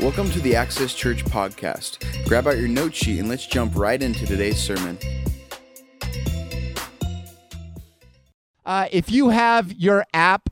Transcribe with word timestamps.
Welcome 0.00 0.30
to 0.30 0.40
the 0.40 0.56
Access 0.56 0.94
Church 0.94 1.24
podcast. 1.24 2.26
Grab 2.26 2.48
out 2.48 2.58
your 2.58 2.66
note 2.66 2.92
sheet 2.92 3.20
and 3.20 3.28
let's 3.28 3.46
jump 3.46 3.76
right 3.76 4.02
into 4.02 4.26
today's 4.26 4.60
sermon. 4.60 4.98
Uh, 8.66 8.88
if 8.90 9.12
you 9.12 9.28
have 9.28 9.72
your 9.72 10.04
app, 10.12 10.48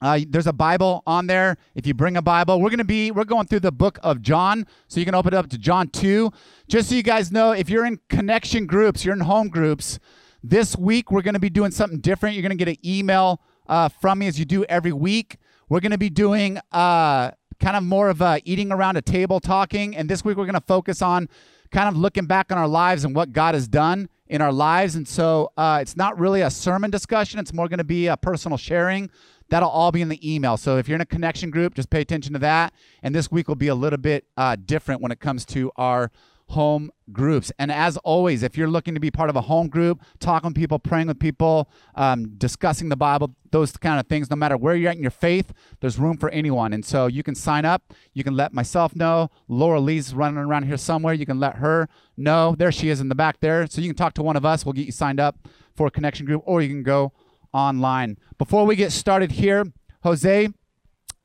uh, 0.00 0.18
there's 0.28 0.48
a 0.48 0.52
Bible 0.52 1.04
on 1.06 1.28
there. 1.28 1.56
If 1.76 1.86
you 1.86 1.94
bring 1.94 2.16
a 2.16 2.22
Bible, 2.22 2.60
we're 2.60 2.70
gonna 2.70 2.84
be 2.84 3.12
we're 3.12 3.24
going 3.24 3.46
through 3.46 3.60
the 3.60 3.70
book 3.70 4.00
of 4.02 4.20
John, 4.20 4.66
so 4.88 4.98
you 4.98 5.06
can 5.06 5.14
open 5.14 5.32
it 5.32 5.36
up 5.36 5.48
to 5.50 5.58
John 5.58 5.88
two. 5.88 6.32
Just 6.66 6.88
so 6.88 6.96
you 6.96 7.04
guys 7.04 7.30
know, 7.30 7.52
if 7.52 7.70
you're 7.70 7.86
in 7.86 8.00
connection 8.08 8.66
groups, 8.66 9.04
you're 9.04 9.14
in 9.14 9.20
home 9.20 9.48
groups. 9.48 10.00
This 10.42 10.76
week 10.76 11.12
we're 11.12 11.22
gonna 11.22 11.38
be 11.38 11.50
doing 11.50 11.70
something 11.70 12.00
different. 12.00 12.34
You're 12.34 12.42
gonna 12.42 12.56
get 12.56 12.68
an 12.68 12.78
email 12.84 13.40
uh, 13.68 13.88
from 13.88 14.18
me 14.18 14.26
as 14.26 14.38
you 14.38 14.44
do 14.44 14.64
every 14.64 14.92
week. 14.92 15.36
We're 15.68 15.80
gonna 15.80 15.98
be 15.98 16.10
doing 16.10 16.58
uh, 16.72 17.32
kind 17.60 17.76
of 17.76 17.82
more 17.82 18.08
of 18.08 18.20
a 18.20 18.40
eating 18.44 18.72
around 18.72 18.96
a 18.96 19.02
table 19.02 19.40
talking. 19.40 19.96
And 19.96 20.08
this 20.08 20.24
week 20.24 20.36
we're 20.36 20.44
going 20.44 20.54
to 20.54 20.66
focus 20.66 21.02
on 21.02 21.28
kind 21.70 21.88
of 21.88 21.96
looking 21.96 22.26
back 22.26 22.52
on 22.52 22.58
our 22.58 22.68
lives 22.68 23.04
and 23.04 23.14
what 23.14 23.32
God 23.32 23.54
has 23.54 23.68
done 23.68 24.08
in 24.28 24.40
our 24.40 24.52
lives. 24.52 24.94
And 24.94 25.06
so 25.06 25.52
uh, 25.56 25.78
it's 25.80 25.96
not 25.96 26.18
really 26.18 26.42
a 26.42 26.50
sermon 26.50 26.90
discussion, 26.90 27.38
it's 27.38 27.52
more 27.52 27.68
going 27.68 27.78
to 27.78 27.84
be 27.84 28.06
a 28.06 28.16
personal 28.16 28.58
sharing. 28.58 29.10
That'll 29.48 29.68
all 29.68 29.92
be 29.92 30.02
in 30.02 30.08
the 30.08 30.34
email. 30.34 30.56
So 30.56 30.76
if 30.76 30.88
you're 30.88 30.96
in 30.96 31.00
a 31.00 31.06
connection 31.06 31.50
group, 31.50 31.74
just 31.74 31.88
pay 31.88 32.00
attention 32.00 32.32
to 32.32 32.40
that. 32.40 32.74
And 33.02 33.14
this 33.14 33.30
week 33.30 33.46
will 33.46 33.54
be 33.54 33.68
a 33.68 33.76
little 33.76 33.98
bit 33.98 34.24
uh, 34.36 34.56
different 34.56 35.00
when 35.00 35.12
it 35.12 35.20
comes 35.20 35.44
to 35.46 35.70
our 35.76 36.10
home 36.48 36.90
groups. 37.12 37.50
And 37.58 37.72
as 37.72 37.96
always, 37.98 38.42
if 38.42 38.56
you're 38.56 38.68
looking 38.68 38.94
to 38.94 39.00
be 39.00 39.10
part 39.10 39.30
of 39.30 39.36
a 39.36 39.40
home 39.42 39.68
group, 39.68 40.00
talking 40.20 40.48
with 40.48 40.56
people, 40.56 40.78
praying 40.78 41.08
with 41.08 41.18
people, 41.18 41.68
um, 41.94 42.34
discussing 42.38 42.88
the 42.88 42.96
Bible, 42.96 43.34
those 43.50 43.72
kind 43.76 43.98
of 43.98 44.06
things, 44.06 44.30
no 44.30 44.36
matter 44.36 44.56
where 44.56 44.74
you're 44.74 44.90
at 44.90 44.96
in 44.96 45.02
your 45.02 45.10
faith, 45.10 45.52
there's 45.80 45.98
room 45.98 46.16
for 46.16 46.30
anyone. 46.30 46.72
And 46.72 46.84
so 46.84 47.06
you 47.06 47.22
can 47.22 47.34
sign 47.34 47.64
up. 47.64 47.92
You 48.12 48.22
can 48.22 48.34
let 48.34 48.52
myself 48.52 48.94
know. 48.94 49.30
Laura 49.48 49.80
Lee's 49.80 50.14
running 50.14 50.38
around 50.38 50.64
here 50.64 50.76
somewhere. 50.76 51.14
You 51.14 51.26
can 51.26 51.40
let 51.40 51.56
her 51.56 51.88
know. 52.16 52.54
There 52.56 52.72
she 52.72 52.90
is 52.90 53.00
in 53.00 53.08
the 53.08 53.14
back 53.14 53.40
there. 53.40 53.66
So 53.66 53.80
you 53.80 53.88
can 53.88 53.96
talk 53.96 54.14
to 54.14 54.22
one 54.22 54.36
of 54.36 54.44
us. 54.44 54.64
We'll 54.64 54.72
get 54.72 54.86
you 54.86 54.92
signed 54.92 55.20
up 55.20 55.48
for 55.74 55.86
a 55.86 55.90
connection 55.90 56.26
group, 56.26 56.42
or 56.46 56.62
you 56.62 56.68
can 56.68 56.82
go 56.82 57.12
online. 57.52 58.18
Before 58.38 58.64
we 58.64 58.76
get 58.76 58.92
started 58.92 59.32
here, 59.32 59.64
Jose, 60.02 60.48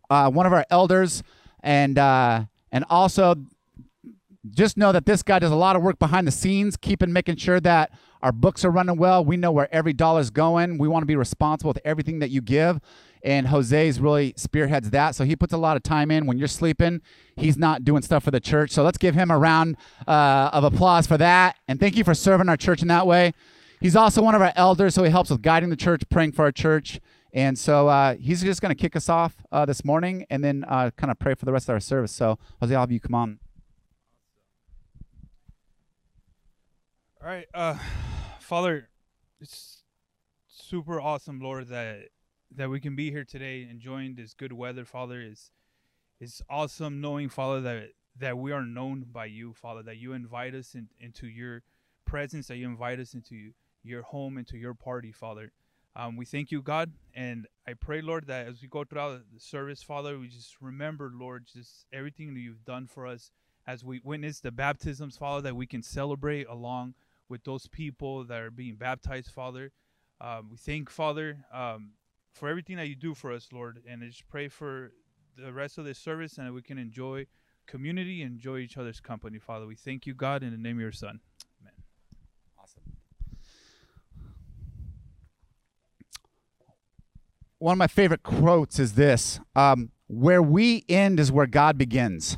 uh, 0.09 0.29
one 0.29 0.45
of 0.45 0.53
our 0.53 0.65
elders, 0.69 1.23
and 1.63 1.97
uh, 1.97 2.45
and 2.71 2.85
also 2.89 3.35
just 4.49 4.75
know 4.77 4.91
that 4.91 5.05
this 5.05 5.21
guy 5.21 5.39
does 5.39 5.51
a 5.51 5.55
lot 5.55 5.75
of 5.75 5.83
work 5.83 5.99
behind 5.99 6.27
the 6.27 6.31
scenes, 6.31 6.75
keeping 6.75 7.13
making 7.13 7.35
sure 7.35 7.59
that 7.59 7.91
our 8.21 8.31
books 8.31 8.65
are 8.65 8.71
running 8.71 8.97
well. 8.97 9.23
We 9.23 9.37
know 9.37 9.51
where 9.51 9.73
every 9.73 9.93
dollar 9.93 10.19
is 10.19 10.29
going. 10.29 10.77
We 10.77 10.87
want 10.87 11.03
to 11.03 11.07
be 11.07 11.15
responsible 11.15 11.69
with 11.69 11.79
everything 11.85 12.19
that 12.19 12.29
you 12.29 12.41
give. 12.41 12.79
And 13.23 13.47
Jose's 13.47 13.99
really 13.99 14.33
spearheads 14.35 14.89
that. 14.91 15.13
So 15.13 15.25
he 15.25 15.35
puts 15.35 15.53
a 15.53 15.57
lot 15.57 15.77
of 15.77 15.83
time 15.83 16.09
in. 16.09 16.25
When 16.25 16.39
you're 16.39 16.47
sleeping, 16.47 17.01
he's 17.35 17.57
not 17.57 17.83
doing 17.83 18.01
stuff 18.01 18.23
for 18.23 18.31
the 18.31 18.39
church. 18.39 18.71
So 18.71 18.83
let's 18.83 18.97
give 18.97 19.13
him 19.13 19.29
a 19.29 19.37
round 19.37 19.77
uh, 20.07 20.49
of 20.53 20.63
applause 20.63 21.05
for 21.05 21.17
that. 21.17 21.57
And 21.67 21.79
thank 21.79 21.95
you 21.95 22.03
for 22.03 22.15
serving 22.15 22.49
our 22.49 22.57
church 22.57 22.81
in 22.81 22.87
that 22.87 23.05
way. 23.05 23.33
He's 23.79 23.95
also 23.95 24.21
one 24.21 24.35
of 24.35 24.41
our 24.41 24.53
elders, 24.55 24.93
so 24.93 25.03
he 25.03 25.09
helps 25.09 25.31
with 25.31 25.41
guiding 25.41 25.69
the 25.69 25.75
church, 25.75 26.03
praying 26.09 26.33
for 26.33 26.45
our 26.45 26.51
church. 26.51 26.99
And 27.33 27.57
so 27.57 27.87
uh, 27.87 28.15
he's 28.15 28.43
just 28.43 28.61
going 28.61 28.75
to 28.75 28.79
kick 28.79 28.95
us 28.95 29.09
off 29.09 29.35
uh, 29.51 29.65
this 29.65 29.83
morning 29.85 30.25
and 30.29 30.43
then 30.43 30.65
uh, 30.67 30.91
kind 30.97 31.09
of 31.09 31.17
pray 31.17 31.33
for 31.33 31.45
the 31.45 31.51
rest 31.51 31.69
of 31.69 31.73
our 31.73 31.79
service. 31.79 32.11
So, 32.11 32.37
Jose, 32.59 32.73
I'll 32.75 32.81
have 32.81 32.91
you 32.91 32.99
come 32.99 33.15
on. 33.15 33.40
All 37.23 37.29
right, 37.29 37.45
uh, 37.53 37.77
Father, 38.39 38.89
it's 39.39 39.83
super 40.47 40.99
awesome, 40.99 41.39
Lord, 41.39 41.67
that 41.67 42.07
that 42.55 42.71
we 42.71 42.79
can 42.79 42.95
be 42.95 43.11
here 43.11 43.23
today 43.23 43.67
enjoying 43.69 44.15
this 44.15 44.33
good 44.33 44.51
weather, 44.51 44.85
Father. 44.85 45.21
Is 45.21 45.51
it's 46.19 46.41
awesome 46.49 46.99
knowing, 46.99 47.29
Father, 47.29 47.61
that 47.61 47.89
that 48.17 48.39
we 48.39 48.51
are 48.51 48.65
known 48.65 49.05
by 49.11 49.25
you, 49.25 49.53
Father, 49.53 49.83
that 49.83 49.97
you 49.97 50.13
invite 50.13 50.55
us 50.55 50.73
in, 50.73 50.87
into 50.99 51.27
your 51.27 51.61
presence, 52.05 52.47
that 52.47 52.57
you 52.57 52.65
invite 52.67 52.99
us 52.99 53.13
into 53.13 53.51
your 53.83 54.01
home, 54.01 54.39
into 54.39 54.57
your 54.57 54.73
party, 54.73 55.11
Father. 55.11 55.51
Um, 55.95 56.17
we 56.17 56.25
thank 56.25 56.49
you, 56.49 56.63
God, 56.63 56.91
and 57.13 57.45
I 57.67 57.73
pray, 57.73 58.01
Lord, 58.01 58.25
that 58.27 58.47
as 58.47 58.63
we 58.63 58.67
go 58.67 58.83
throughout 58.83 59.21
the 59.31 59.39
service, 59.39 59.83
Father, 59.83 60.17
we 60.17 60.27
just 60.27 60.59
remember, 60.59 61.11
Lord, 61.13 61.45
just 61.53 61.85
everything 61.93 62.33
that 62.33 62.39
you've 62.39 62.65
done 62.65 62.87
for 62.87 63.05
us 63.05 63.29
as 63.67 63.83
we 63.83 64.01
witness 64.03 64.39
the 64.39 64.51
baptisms, 64.51 65.17
Father, 65.17 65.41
that 65.41 65.55
we 65.55 65.67
can 65.67 65.83
celebrate 65.83 66.47
along 66.47 66.95
with 67.31 67.43
those 67.45 67.65
people 67.65 68.25
that 68.25 68.41
are 68.41 68.51
being 68.51 68.75
baptized, 68.75 69.31
Father. 69.31 69.71
Um, 70.19 70.49
we 70.51 70.57
thank, 70.57 70.89
Father, 70.89 71.37
um, 71.51 71.93
for 72.33 72.49
everything 72.49 72.75
that 72.75 72.87
you 72.87 72.95
do 72.95 73.15
for 73.15 73.31
us, 73.31 73.47
Lord. 73.51 73.81
And 73.89 74.03
I 74.03 74.07
just 74.07 74.27
pray 74.27 74.49
for 74.49 74.91
the 75.37 75.53
rest 75.53 75.77
of 75.77 75.85
this 75.85 75.97
service 75.97 76.37
and 76.37 76.45
that 76.45 76.53
we 76.53 76.61
can 76.61 76.77
enjoy 76.77 77.25
community, 77.65 78.21
enjoy 78.21 78.57
each 78.57 78.77
other's 78.77 78.99
company, 78.99 79.39
Father. 79.39 79.65
We 79.65 79.75
thank 79.75 80.05
you, 80.05 80.13
God, 80.13 80.43
in 80.43 80.51
the 80.51 80.57
name 80.57 80.75
of 80.75 80.81
your 80.81 80.91
Son. 80.91 81.21
Amen. 81.61 81.73
Awesome. 82.61 82.83
One 87.59 87.73
of 87.73 87.77
my 87.77 87.87
favorite 87.87 88.23
quotes 88.23 88.77
is 88.77 88.93
this 88.93 89.39
um, 89.55 89.91
Where 90.07 90.43
we 90.43 90.83
end 90.89 91.17
is 91.19 91.31
where 91.31 91.47
God 91.47 91.77
begins. 91.77 92.37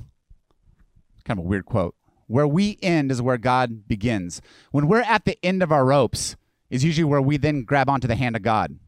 Kind 1.25 1.39
of 1.39 1.45
a 1.45 1.47
weird 1.47 1.65
quote. 1.65 1.95
Where 2.27 2.47
we 2.47 2.77
end 2.81 3.11
is 3.11 3.21
where 3.21 3.37
God 3.37 3.87
begins. 3.87 4.41
When 4.71 4.87
we're 4.87 5.01
at 5.01 5.25
the 5.25 5.37
end 5.43 5.61
of 5.61 5.71
our 5.71 5.85
ropes, 5.85 6.35
is 6.73 6.83
usually 6.83 7.03
where 7.03 7.21
we 7.21 7.37
then 7.37 7.63
grab 7.63 7.87
onto 7.87 8.07
the 8.07 8.15
hand 8.15 8.35
of 8.35 8.41
God. 8.41 8.79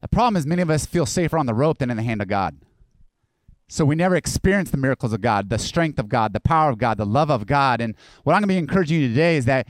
The 0.00 0.08
problem 0.08 0.36
is, 0.36 0.46
many 0.46 0.62
of 0.62 0.70
us 0.70 0.86
feel 0.86 1.04
safer 1.04 1.36
on 1.36 1.44
the 1.44 1.52
rope 1.52 1.78
than 1.78 1.90
in 1.90 1.98
the 1.98 2.02
hand 2.02 2.22
of 2.22 2.28
God. 2.28 2.56
So 3.68 3.84
we 3.84 3.94
never 3.94 4.16
experience 4.16 4.70
the 4.70 4.78
miracles 4.78 5.12
of 5.12 5.20
God, 5.20 5.50
the 5.50 5.58
strength 5.58 5.98
of 5.98 6.08
God, 6.08 6.32
the 6.32 6.40
power 6.40 6.70
of 6.70 6.78
God, 6.78 6.96
the 6.96 7.04
love 7.04 7.28
of 7.28 7.46
God. 7.46 7.82
And 7.82 7.94
what 8.22 8.32
I'm 8.32 8.40
going 8.40 8.48
to 8.48 8.54
be 8.54 8.58
encouraging 8.58 9.00
you 9.02 9.08
today 9.08 9.36
is 9.36 9.44
that 9.44 9.68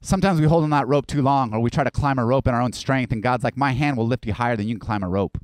sometimes 0.00 0.40
we 0.40 0.46
hold 0.46 0.64
on 0.64 0.70
that 0.70 0.88
rope 0.88 1.06
too 1.06 1.20
long 1.20 1.52
or 1.52 1.60
we 1.60 1.68
try 1.68 1.84
to 1.84 1.90
climb 1.90 2.18
a 2.18 2.24
rope 2.24 2.46
in 2.46 2.54
our 2.54 2.62
own 2.62 2.72
strength, 2.72 3.12
and 3.12 3.22
God's 3.22 3.44
like, 3.44 3.56
My 3.56 3.72
hand 3.72 3.98
will 3.98 4.06
lift 4.06 4.24
you 4.24 4.32
higher 4.32 4.56
than 4.56 4.68
you 4.68 4.74
can 4.74 4.80
climb 4.80 5.02
a 5.02 5.08
rope. 5.08 5.36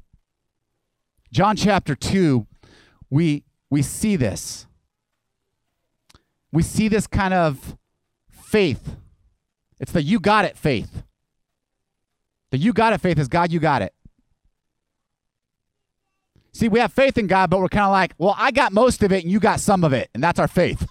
John 1.30 1.56
chapter 1.56 1.94
2, 1.94 2.46
we, 3.10 3.44
we 3.68 3.82
see 3.82 4.16
this 4.16 4.66
we 6.52 6.62
see 6.62 6.88
this 6.88 7.06
kind 7.06 7.34
of 7.34 7.76
faith. 8.30 8.96
It's 9.80 9.92
the 9.92 10.02
you 10.02 10.20
got 10.20 10.44
it 10.44 10.56
faith. 10.56 11.02
The 12.50 12.58
you 12.58 12.72
got 12.72 12.92
it 12.92 13.00
faith 13.00 13.18
is 13.18 13.28
God, 13.28 13.50
you 13.50 13.58
got 13.58 13.82
it. 13.82 13.94
See, 16.52 16.68
we 16.68 16.80
have 16.80 16.92
faith 16.92 17.16
in 17.16 17.26
God, 17.26 17.48
but 17.48 17.60
we're 17.60 17.68
kind 17.68 17.86
of 17.86 17.92
like, 17.92 18.12
well, 18.18 18.34
I 18.36 18.50
got 18.50 18.72
most 18.72 19.02
of 19.02 19.10
it 19.10 19.24
and 19.24 19.32
you 19.32 19.40
got 19.40 19.58
some 19.58 19.84
of 19.84 19.94
it. 19.94 20.10
And 20.12 20.22
that's 20.22 20.38
our 20.38 20.48
faith. 20.48 20.86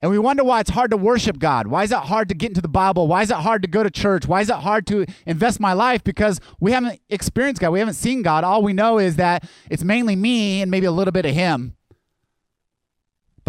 And 0.00 0.10
we 0.10 0.18
wonder 0.18 0.44
why 0.44 0.60
it's 0.60 0.70
hard 0.70 0.90
to 0.90 0.96
worship 0.96 1.38
God. 1.38 1.66
Why 1.66 1.82
is 1.82 1.90
it 1.90 1.98
hard 1.98 2.28
to 2.28 2.34
get 2.34 2.50
into 2.50 2.60
the 2.60 2.68
Bible? 2.68 3.08
Why 3.08 3.22
is 3.22 3.30
it 3.30 3.36
hard 3.38 3.62
to 3.62 3.68
go 3.68 3.82
to 3.82 3.90
church? 3.90 4.26
Why 4.26 4.40
is 4.40 4.50
it 4.50 4.56
hard 4.56 4.86
to 4.88 5.06
invest 5.26 5.58
my 5.58 5.72
life? 5.72 6.04
Because 6.04 6.40
we 6.60 6.72
haven't 6.72 7.00
experienced 7.08 7.60
God. 7.60 7.70
We 7.70 7.80
haven't 7.80 7.94
seen 7.94 8.22
God. 8.22 8.44
All 8.44 8.62
we 8.62 8.72
know 8.72 8.98
is 8.98 9.16
that 9.16 9.48
it's 9.70 9.82
mainly 9.82 10.14
me 10.14 10.62
and 10.62 10.70
maybe 10.70 10.86
a 10.86 10.92
little 10.92 11.10
bit 11.10 11.26
of 11.26 11.34
Him. 11.34 11.74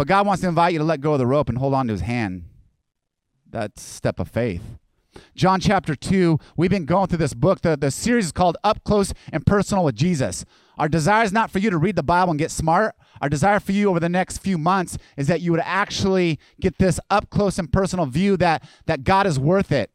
But 0.00 0.06
God 0.06 0.26
wants 0.26 0.40
to 0.40 0.48
invite 0.48 0.72
you 0.72 0.78
to 0.78 0.84
let 0.86 1.02
go 1.02 1.12
of 1.12 1.18
the 1.18 1.26
rope 1.26 1.50
and 1.50 1.58
hold 1.58 1.74
on 1.74 1.88
to 1.88 1.92
his 1.92 2.00
hand. 2.00 2.44
That's 3.46 3.82
step 3.82 4.18
of 4.18 4.30
faith. 4.30 4.62
John 5.34 5.60
chapter 5.60 5.94
2, 5.94 6.38
we've 6.56 6.70
been 6.70 6.86
going 6.86 7.08
through 7.08 7.18
this 7.18 7.34
book. 7.34 7.60
The, 7.60 7.76
the 7.76 7.90
series 7.90 8.24
is 8.24 8.32
called 8.32 8.56
Up 8.64 8.82
Close 8.82 9.12
and 9.30 9.44
Personal 9.44 9.84
with 9.84 9.96
Jesus. 9.96 10.46
Our 10.78 10.88
desire 10.88 11.24
is 11.24 11.34
not 11.34 11.50
for 11.50 11.58
you 11.58 11.68
to 11.68 11.76
read 11.76 11.96
the 11.96 12.02
Bible 12.02 12.30
and 12.30 12.38
get 12.38 12.50
smart. 12.50 12.94
Our 13.20 13.28
desire 13.28 13.60
for 13.60 13.72
you 13.72 13.90
over 13.90 14.00
the 14.00 14.08
next 14.08 14.38
few 14.38 14.56
months 14.56 14.96
is 15.18 15.26
that 15.26 15.42
you 15.42 15.50
would 15.50 15.60
actually 15.62 16.38
get 16.58 16.78
this 16.78 16.98
up 17.10 17.28
close 17.28 17.58
and 17.58 17.70
personal 17.70 18.06
view 18.06 18.38
that, 18.38 18.66
that 18.86 19.04
God 19.04 19.26
is 19.26 19.38
worth 19.38 19.70
it 19.70 19.90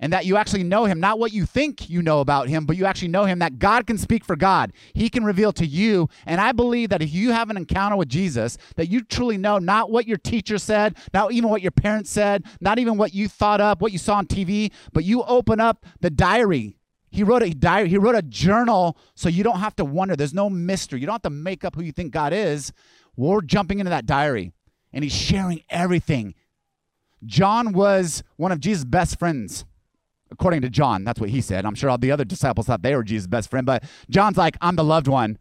and 0.00 0.12
that 0.12 0.26
you 0.26 0.36
actually 0.36 0.64
know 0.64 0.84
him, 0.84 0.98
not 0.98 1.18
what 1.18 1.32
you 1.32 1.46
think 1.46 1.88
you 1.88 2.02
know 2.02 2.20
about 2.20 2.48
him, 2.48 2.66
but 2.66 2.76
you 2.76 2.84
actually 2.84 3.08
know 3.08 3.24
him, 3.24 3.38
that 3.38 3.58
God 3.58 3.86
can 3.86 3.96
speak 3.96 4.24
for 4.24 4.36
God. 4.36 4.72
He 4.92 5.08
can 5.08 5.24
reveal 5.24 5.52
to 5.52 5.64
you. 5.64 6.08
And 6.26 6.40
I 6.40 6.52
believe 6.52 6.90
that 6.90 7.02
if 7.02 7.12
you 7.12 7.30
have 7.30 7.50
an 7.50 7.56
encounter 7.56 7.96
with 7.96 8.08
Jesus, 8.08 8.58
that 8.76 8.88
you 8.88 9.02
truly 9.02 9.38
know 9.38 9.58
not 9.58 9.90
what 9.90 10.06
your 10.06 10.18
teacher 10.18 10.58
said, 10.58 10.96
not 11.12 11.32
even 11.32 11.48
what 11.48 11.62
your 11.62 11.70
parents 11.70 12.10
said, 12.10 12.44
not 12.60 12.78
even 12.78 12.96
what 12.96 13.14
you 13.14 13.28
thought 13.28 13.60
up, 13.60 13.80
what 13.80 13.92
you 13.92 13.98
saw 13.98 14.16
on 14.16 14.26
TV, 14.26 14.72
but 14.92 15.04
you 15.04 15.22
open 15.22 15.60
up 15.60 15.86
the 16.00 16.10
diary. 16.10 16.76
He 17.10 17.22
wrote 17.22 17.44
a 17.44 17.50
diary, 17.50 17.88
he 17.88 17.98
wrote 17.98 18.16
a 18.16 18.22
journal 18.22 18.98
so 19.14 19.28
you 19.28 19.44
don't 19.44 19.60
have 19.60 19.76
to 19.76 19.84
wonder. 19.84 20.16
There's 20.16 20.34
no 20.34 20.50
mystery. 20.50 20.98
You 20.98 21.06
don't 21.06 21.14
have 21.14 21.22
to 21.22 21.30
make 21.30 21.64
up 21.64 21.76
who 21.76 21.82
you 21.82 21.92
think 21.92 22.12
God 22.12 22.32
is. 22.32 22.72
We're 23.16 23.42
jumping 23.42 23.78
into 23.78 23.90
that 23.90 24.06
diary 24.06 24.52
and 24.92 25.04
he's 25.04 25.14
sharing 25.14 25.62
everything. 25.70 26.34
John 27.24 27.72
was 27.72 28.24
one 28.36 28.50
of 28.50 28.58
Jesus' 28.58 28.84
best 28.84 29.18
friends 29.18 29.64
according 30.30 30.62
to 30.62 30.70
John. 30.70 31.04
That's 31.04 31.20
what 31.20 31.30
he 31.30 31.40
said. 31.40 31.64
I'm 31.64 31.74
sure 31.74 31.90
all 31.90 31.98
the 31.98 32.10
other 32.10 32.24
disciples 32.24 32.66
thought 32.66 32.82
they 32.82 32.94
were 32.94 33.04
Jesus' 33.04 33.26
best 33.26 33.50
friend, 33.50 33.64
but 33.66 33.84
John's 34.10 34.36
like, 34.36 34.56
I'm 34.60 34.76
the 34.76 34.84
loved 34.84 35.08
one. 35.08 35.38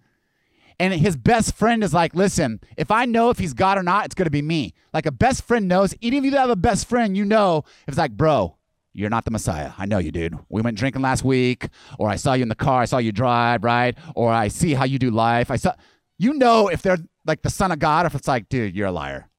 And 0.80 0.94
his 0.94 1.16
best 1.16 1.56
friend 1.56 1.84
is 1.84 1.94
like, 1.94 2.16
listen, 2.16 2.60
if 2.78 2.90
I 2.90 3.06
know 3.06 3.30
if 3.30 3.38
he's 3.38 3.54
God 3.54 3.78
or 3.78 3.84
not, 3.84 4.06
it's 4.06 4.16
going 4.16 4.26
to 4.26 4.32
be 4.32 4.42
me. 4.42 4.74
Like 4.92 5.06
a 5.06 5.12
best 5.12 5.44
friend 5.44 5.68
knows, 5.68 5.96
even 6.02 6.20
if 6.20 6.32
you 6.32 6.38
have 6.38 6.50
a 6.50 6.56
best 6.56 6.90
friend, 6.90 7.16
you 7.16 7.26
know, 7.26 7.64
it's 7.88 7.98
like, 7.98 8.12
bro, 8.18 8.58
You're 8.96 9.10
not 9.10 9.26
the 9.26 9.32
Messiah. 9.32 9.72
I 9.78 9.88
know 9.88 9.98
you, 9.98 10.12
dude. 10.12 10.38
We 10.50 10.62
went 10.62 10.78
drinking 10.78 11.02
last 11.02 11.24
week, 11.24 11.70
or 11.98 12.10
I 12.10 12.16
saw 12.16 12.34
you 12.34 12.44
in 12.44 12.50
the 12.50 12.56
car. 12.56 12.84
I 12.84 12.86
saw 12.86 13.00
you 13.00 13.12
drive, 13.12 13.64
right? 13.64 13.98
Or 14.16 14.32
I 14.32 14.50
see 14.50 14.76
how 14.76 14.86
you 14.86 15.00
do 15.00 15.10
life. 15.10 15.50
I 15.50 15.56
saw, 15.56 15.74
you 16.20 16.34
know, 16.36 16.68
if 16.68 16.84
they're 16.84 17.00
like 17.26 17.42
the 17.42 17.50
son 17.50 17.72
of 17.72 17.80
God, 17.80 18.06
if 18.06 18.14
it's 18.14 18.28
like, 18.28 18.50
dude, 18.50 18.76
you're 18.76 18.88
a 18.88 18.92
liar. 18.92 19.30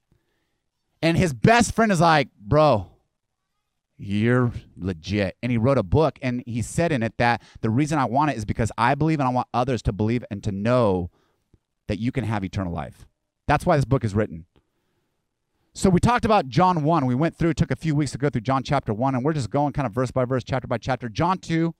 And 1.01 1.17
his 1.17 1.33
best 1.33 1.73
friend 1.73 1.89
is 1.91 2.01
like, 2.01 2.27
bro, 2.37 2.87
you're 3.97 4.51
legit. 4.77 5.37
And 5.41 5.51
he 5.51 5.57
wrote 5.57 5.77
a 5.77 5.83
book 5.83 6.19
and 6.21 6.43
he 6.45 6.61
said 6.61 6.91
in 6.91 7.03
it 7.03 7.17
that 7.17 7.41
the 7.61 7.69
reason 7.69 7.97
I 7.97 8.05
want 8.05 8.31
it 8.31 8.37
is 8.37 8.45
because 8.45 8.71
I 8.77 8.95
believe 8.95 9.19
and 9.19 9.27
I 9.27 9.31
want 9.31 9.47
others 9.53 9.81
to 9.83 9.93
believe 9.93 10.23
and 10.29 10.43
to 10.43 10.51
know 10.51 11.09
that 11.87 11.99
you 11.99 12.11
can 12.11 12.23
have 12.23 12.43
eternal 12.43 12.73
life. 12.73 13.05
That's 13.47 13.65
why 13.65 13.75
this 13.75 13.85
book 13.85 14.03
is 14.03 14.15
written. 14.15 14.45
So 15.73 15.89
we 15.89 15.99
talked 15.99 16.25
about 16.25 16.47
John 16.47 16.83
1. 16.83 17.05
We 17.05 17.15
went 17.15 17.35
through, 17.35 17.53
took 17.53 17.69
a 17.69 17.75
few 17.75 17.95
weeks 17.95 18.11
to 18.13 18.17
go 18.17 18.29
through 18.29 18.41
John 18.41 18.63
chapter 18.63 18.93
1, 18.93 19.13
and 19.13 19.25
we're 19.25 19.33
just 19.33 19.49
going 19.49 19.73
kind 19.73 19.85
of 19.85 19.91
verse 19.91 20.09
by 20.09 20.23
verse, 20.23 20.43
chapter 20.43 20.67
by 20.67 20.77
chapter. 20.77 21.09
John 21.09 21.37
2, 21.37 21.75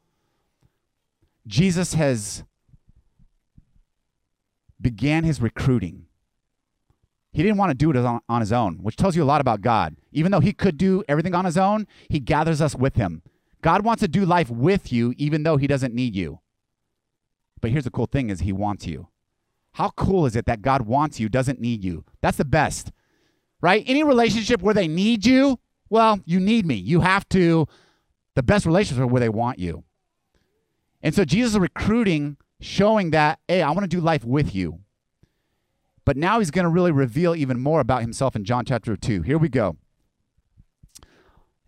Jesus 1.48 1.94
has 1.94 2.44
began 4.82 5.24
his 5.24 5.42
recruiting. 5.42 6.08
He 7.36 7.44
didn't 7.44 7.58
want 7.58 7.70
to 7.70 7.76
do 7.76 7.92
it 7.92 7.98
on, 7.98 8.22
on 8.28 8.40
his 8.42 8.52
own, 8.52 8.78
which 8.78 8.96
tells 8.96 9.16
you 9.16 9.24
a 9.24 9.26
lot 9.26 9.42
about 9.42 9.62
God. 9.62 9.96
Even 10.12 10.32
though 10.32 10.40
he 10.40 10.54
could 10.54 10.78
do 10.78 11.04
everything 11.08 11.36
on 11.36 11.46
his 11.46 11.58
own, 11.58 11.86
he 12.10 12.20
gathers 12.20 12.62
us 12.62 12.76
with 12.76 12.96
him. 12.96 13.22
God 13.62 13.84
wants 13.84 14.02
to 14.02 14.08
do 14.08 14.26
life 14.26 14.50
with 14.50 14.92
you, 14.92 15.14
even 15.18 15.44
though 15.44 15.58
he 15.58 15.68
doesn't 15.68 15.94
need 15.94 16.16
you. 16.16 16.40
But 17.62 17.72
here's 17.72 17.84
the 17.84 17.92
cool 17.92 18.08
thing 18.08 18.30
is 18.30 18.40
he 18.40 18.54
wants 18.54 18.88
you. 18.88 19.10
How 19.74 19.90
cool 19.90 20.26
is 20.26 20.36
it 20.36 20.46
that 20.46 20.62
God 20.62 20.84
wants 20.84 21.20
you, 21.20 21.30
doesn't 21.30 21.60
need 21.60 21.84
you? 21.84 22.06
That's 22.22 22.38
the 22.38 22.46
best 22.46 22.92
right? 23.66 23.84
Any 23.88 24.04
relationship 24.04 24.62
where 24.62 24.76
they 24.76 24.88
need 24.88 25.26
you, 25.26 25.60
well, 25.90 26.20
you 26.26 26.40
need 26.40 26.68
me. 26.68 26.76
You 26.76 27.02
have 27.02 27.28
to. 27.30 27.68
The 28.36 28.44
best 28.44 28.66
relationships 28.66 29.02
are 29.02 29.08
where 29.08 29.20
they 29.20 29.30
want 29.30 29.58
you. 29.58 29.84
And 31.02 31.16
so 31.16 31.26
Jesus 31.26 31.54
is 31.54 31.60
recruiting, 31.60 32.38
showing 32.60 33.10
that, 33.12 33.40
hey, 33.48 33.64
I 33.64 33.72
want 33.72 33.82
to 33.82 33.88
do 33.88 34.02
life 34.02 34.24
with 34.24 34.54
you. 34.54 34.82
But 36.06 36.18
now 36.18 36.40
he's 36.40 36.52
going 36.52 36.66
to 36.66 36.70
really 36.70 36.92
reveal 36.92 37.36
even 37.36 37.60
more 37.60 37.80
about 37.80 38.02
himself 38.02 38.36
in 38.36 38.46
John 38.46 38.66
chapter 38.66 38.96
2. 38.96 39.24
Here 39.24 39.38
we 39.38 39.50
go. 39.50 39.78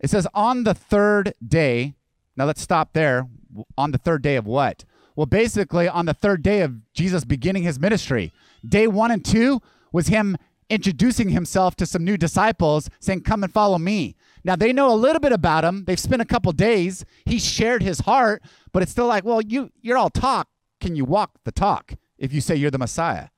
It 0.00 0.10
says, 0.10 0.28
on 0.32 0.64
the 0.64 0.74
third 0.74 1.34
day, 1.46 1.94
now 2.36 2.44
let's 2.46 2.62
stop 2.62 2.92
there. 2.92 3.28
On 3.76 3.90
the 3.90 3.98
third 3.98 4.22
day 4.22 4.36
of 4.36 4.46
what? 4.46 4.84
Well, 5.16 5.26
basically, 5.26 5.88
on 5.88 6.06
the 6.06 6.14
third 6.14 6.42
day 6.42 6.60
of 6.60 6.92
Jesus 6.92 7.24
beginning 7.24 7.64
his 7.64 7.80
ministry. 7.80 8.32
Day 8.66 8.86
one 8.86 9.10
and 9.10 9.24
two 9.24 9.60
was 9.92 10.06
him 10.06 10.36
introducing 10.70 11.30
himself 11.30 11.74
to 11.76 11.86
some 11.86 12.04
new 12.04 12.16
disciples, 12.16 12.88
saying, 13.00 13.22
Come 13.22 13.42
and 13.42 13.52
follow 13.52 13.78
me. 13.78 14.14
Now 14.44 14.54
they 14.54 14.72
know 14.72 14.92
a 14.92 14.94
little 14.94 15.20
bit 15.20 15.32
about 15.32 15.64
him. 15.64 15.84
They've 15.86 15.98
spent 15.98 16.22
a 16.22 16.26
couple 16.26 16.52
days. 16.52 17.04
He 17.24 17.38
shared 17.38 17.82
his 17.82 18.00
heart, 18.00 18.42
but 18.72 18.82
it's 18.82 18.92
still 18.92 19.06
like, 19.06 19.24
well, 19.24 19.40
you 19.40 19.70
you're 19.80 19.98
all 19.98 20.10
talk. 20.10 20.48
Can 20.80 20.94
you 20.94 21.04
walk 21.04 21.32
the 21.44 21.52
talk 21.52 21.94
if 22.18 22.32
you 22.32 22.40
say 22.40 22.54
you're 22.54 22.70
the 22.70 22.78
Messiah? 22.78 23.28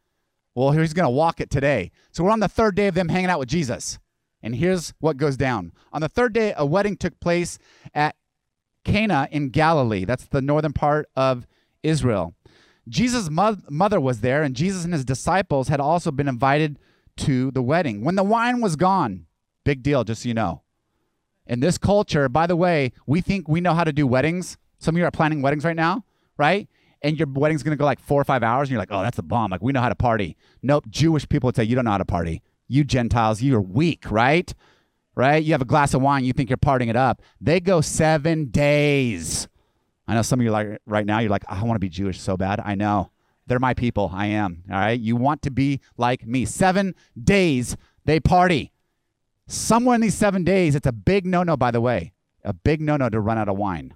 Well, 0.55 0.73
he's 0.73 0.93
going 0.93 1.07
to 1.07 1.11
walk 1.11 1.41
it 1.41 1.51
today. 1.51 1.91
So 2.13 2.25
we're 2.25 2.31
on 2.31 2.41
the 2.41 2.49
third 2.49 2.75
day 2.75 2.89
of 2.89 2.95
them 2.95 3.09
hanging 3.09 3.31
out 3.31 3.39
with 3.39 3.49
Jesus. 3.49 3.99
And 4.43 4.55
here's 4.55 4.95
what 5.01 5.17
goes 5.17 5.37
down. 5.37 5.73
On 5.93 6.01
the 6.01 6.09
third 6.09 6.33
day, 6.33 6.55
a 6.57 6.67
wedding 6.67 6.97
took 6.97 7.21
place 7.21 7.59
at 7.95 8.17
Cana 8.85 9.29
in 9.31 9.51
Galilee. 9.51 10.05
That's 10.05 10.27
the 10.27 10.41
northern 10.41 10.73
part 10.73 11.09
of 11.15 11.47
Israel. 11.83 12.35
Jesus' 12.89 13.29
mother 13.31 14.01
was 14.01 14.21
there, 14.21 14.43
and 14.43 14.57
Jesus 14.57 14.85
and 14.85 14.93
his 14.93 15.05
disciples 15.05 15.69
had 15.69 15.81
also 15.81 16.11
been 16.11 16.27
invited 16.29 16.79
to 17.19 17.51
the 17.51 17.63
wedding. 17.63 18.03
When 18.03 18.17
the 18.17 18.25
wine 18.25 18.61
was 18.61 18.77
gone, 18.77 19.27
big 19.65 19.83
deal, 19.83 20.03
just 20.03 20.23
so 20.23 20.29
you 20.29 20.35
know. 20.35 20.63
In 21.47 21.61
this 21.61 21.79
culture, 21.79 22.29
by 22.29 22.47
the 22.47 22.57
way, 22.57 22.93
we 23.07 23.21
think 23.21 23.49
we 23.49 23.61
know 23.61 23.75
how 23.75 23.85
to 23.85 23.93
do 23.93 24.07
weddings. 24.07 24.57
Some 24.79 24.97
of 24.97 24.99
you 24.99 25.05
are 25.05 25.11
planning 25.11 25.43
weddings 25.43 25.65
right 25.65 25.77
now, 25.77 26.05
right? 26.39 26.69
And 27.03 27.19
your 27.19 27.29
wedding's 27.29 27.63
gonna 27.63 27.77
go 27.77 27.85
like 27.85 28.01
four 28.01 28.21
or 28.21 28.25
five 28.25 28.43
hours, 28.43 28.69
and 28.69 28.73
you're 28.73 28.81
like, 28.81 28.93
oh, 28.93 29.03
that's 29.03 29.19
a 29.19 29.23
bomb. 29.23 29.51
Like, 29.51 29.63
we 29.63 29.73
know 29.73 29.81
how 29.81 29.89
to 29.89 29.95
party. 29.95 30.37
Nope, 30.63 30.85
Jewish 30.91 31.29
people 31.29 31.49
would 31.49 31.57
say, 31.57 31.65
you 31.65 31.75
don't 31.75 31.85
know 31.85 31.93
how 31.93 31.99
to 31.99 32.05
party. 32.05 32.43
You 32.69 32.85
Gentiles, 32.85 33.43
you're 33.43 33.61
weak, 33.61 34.11
right? 34.11 34.53
Right? 35.15 35.43
You 35.43 35.53
have 35.53 35.63
a 35.63 35.67
glass 35.67 35.95
of 35.95 36.03
wine, 36.03 36.25
you 36.25 36.33
think 36.33 36.51
you're 36.51 36.57
partying 36.57 36.89
it 36.89 36.97
up. 36.97 37.23
They 37.41 37.61
go 37.61 37.81
seven 37.81 38.47
days. 38.47 39.49
I 40.07 40.15
know 40.15 40.23
some 40.23 40.41
of 40.41 40.45
you 40.45 40.51
like 40.51 40.81
right 40.87 41.07
now, 41.07 41.21
you're 41.21 41.31
like, 41.31 41.45
I 41.49 41.63
want 41.63 41.77
to 41.77 41.81
be 41.81 41.89
Jewish 41.89 42.21
so 42.21 42.37
bad. 42.37 42.61
I 42.65 42.75
know. 42.75 43.11
They're 43.47 43.59
my 43.59 43.75
people. 43.75 44.11
I 44.13 44.27
am. 44.27 44.65
All 44.71 44.79
right. 44.79 44.99
You 44.99 45.17
want 45.17 45.43
to 45.43 45.51
be 45.51 45.81
like 45.97 46.27
me. 46.27 46.45
Seven 46.45 46.95
days 47.23 47.77
they 48.05 48.21
party. 48.21 48.73
Somewhere 49.47 49.97
in 49.97 50.01
these 50.01 50.15
seven 50.15 50.45
days, 50.45 50.75
it's 50.75 50.87
a 50.87 50.93
big 50.93 51.27
no 51.27 51.43
no, 51.43 51.57
by 51.57 51.71
the 51.71 51.81
way, 51.81 52.13
a 52.45 52.53
big 52.53 52.81
no 52.81 52.97
no 52.97 53.09
to 53.09 53.21
run 53.21 53.39
out 53.39 53.49
of 53.49 53.57
wine. 53.57 53.95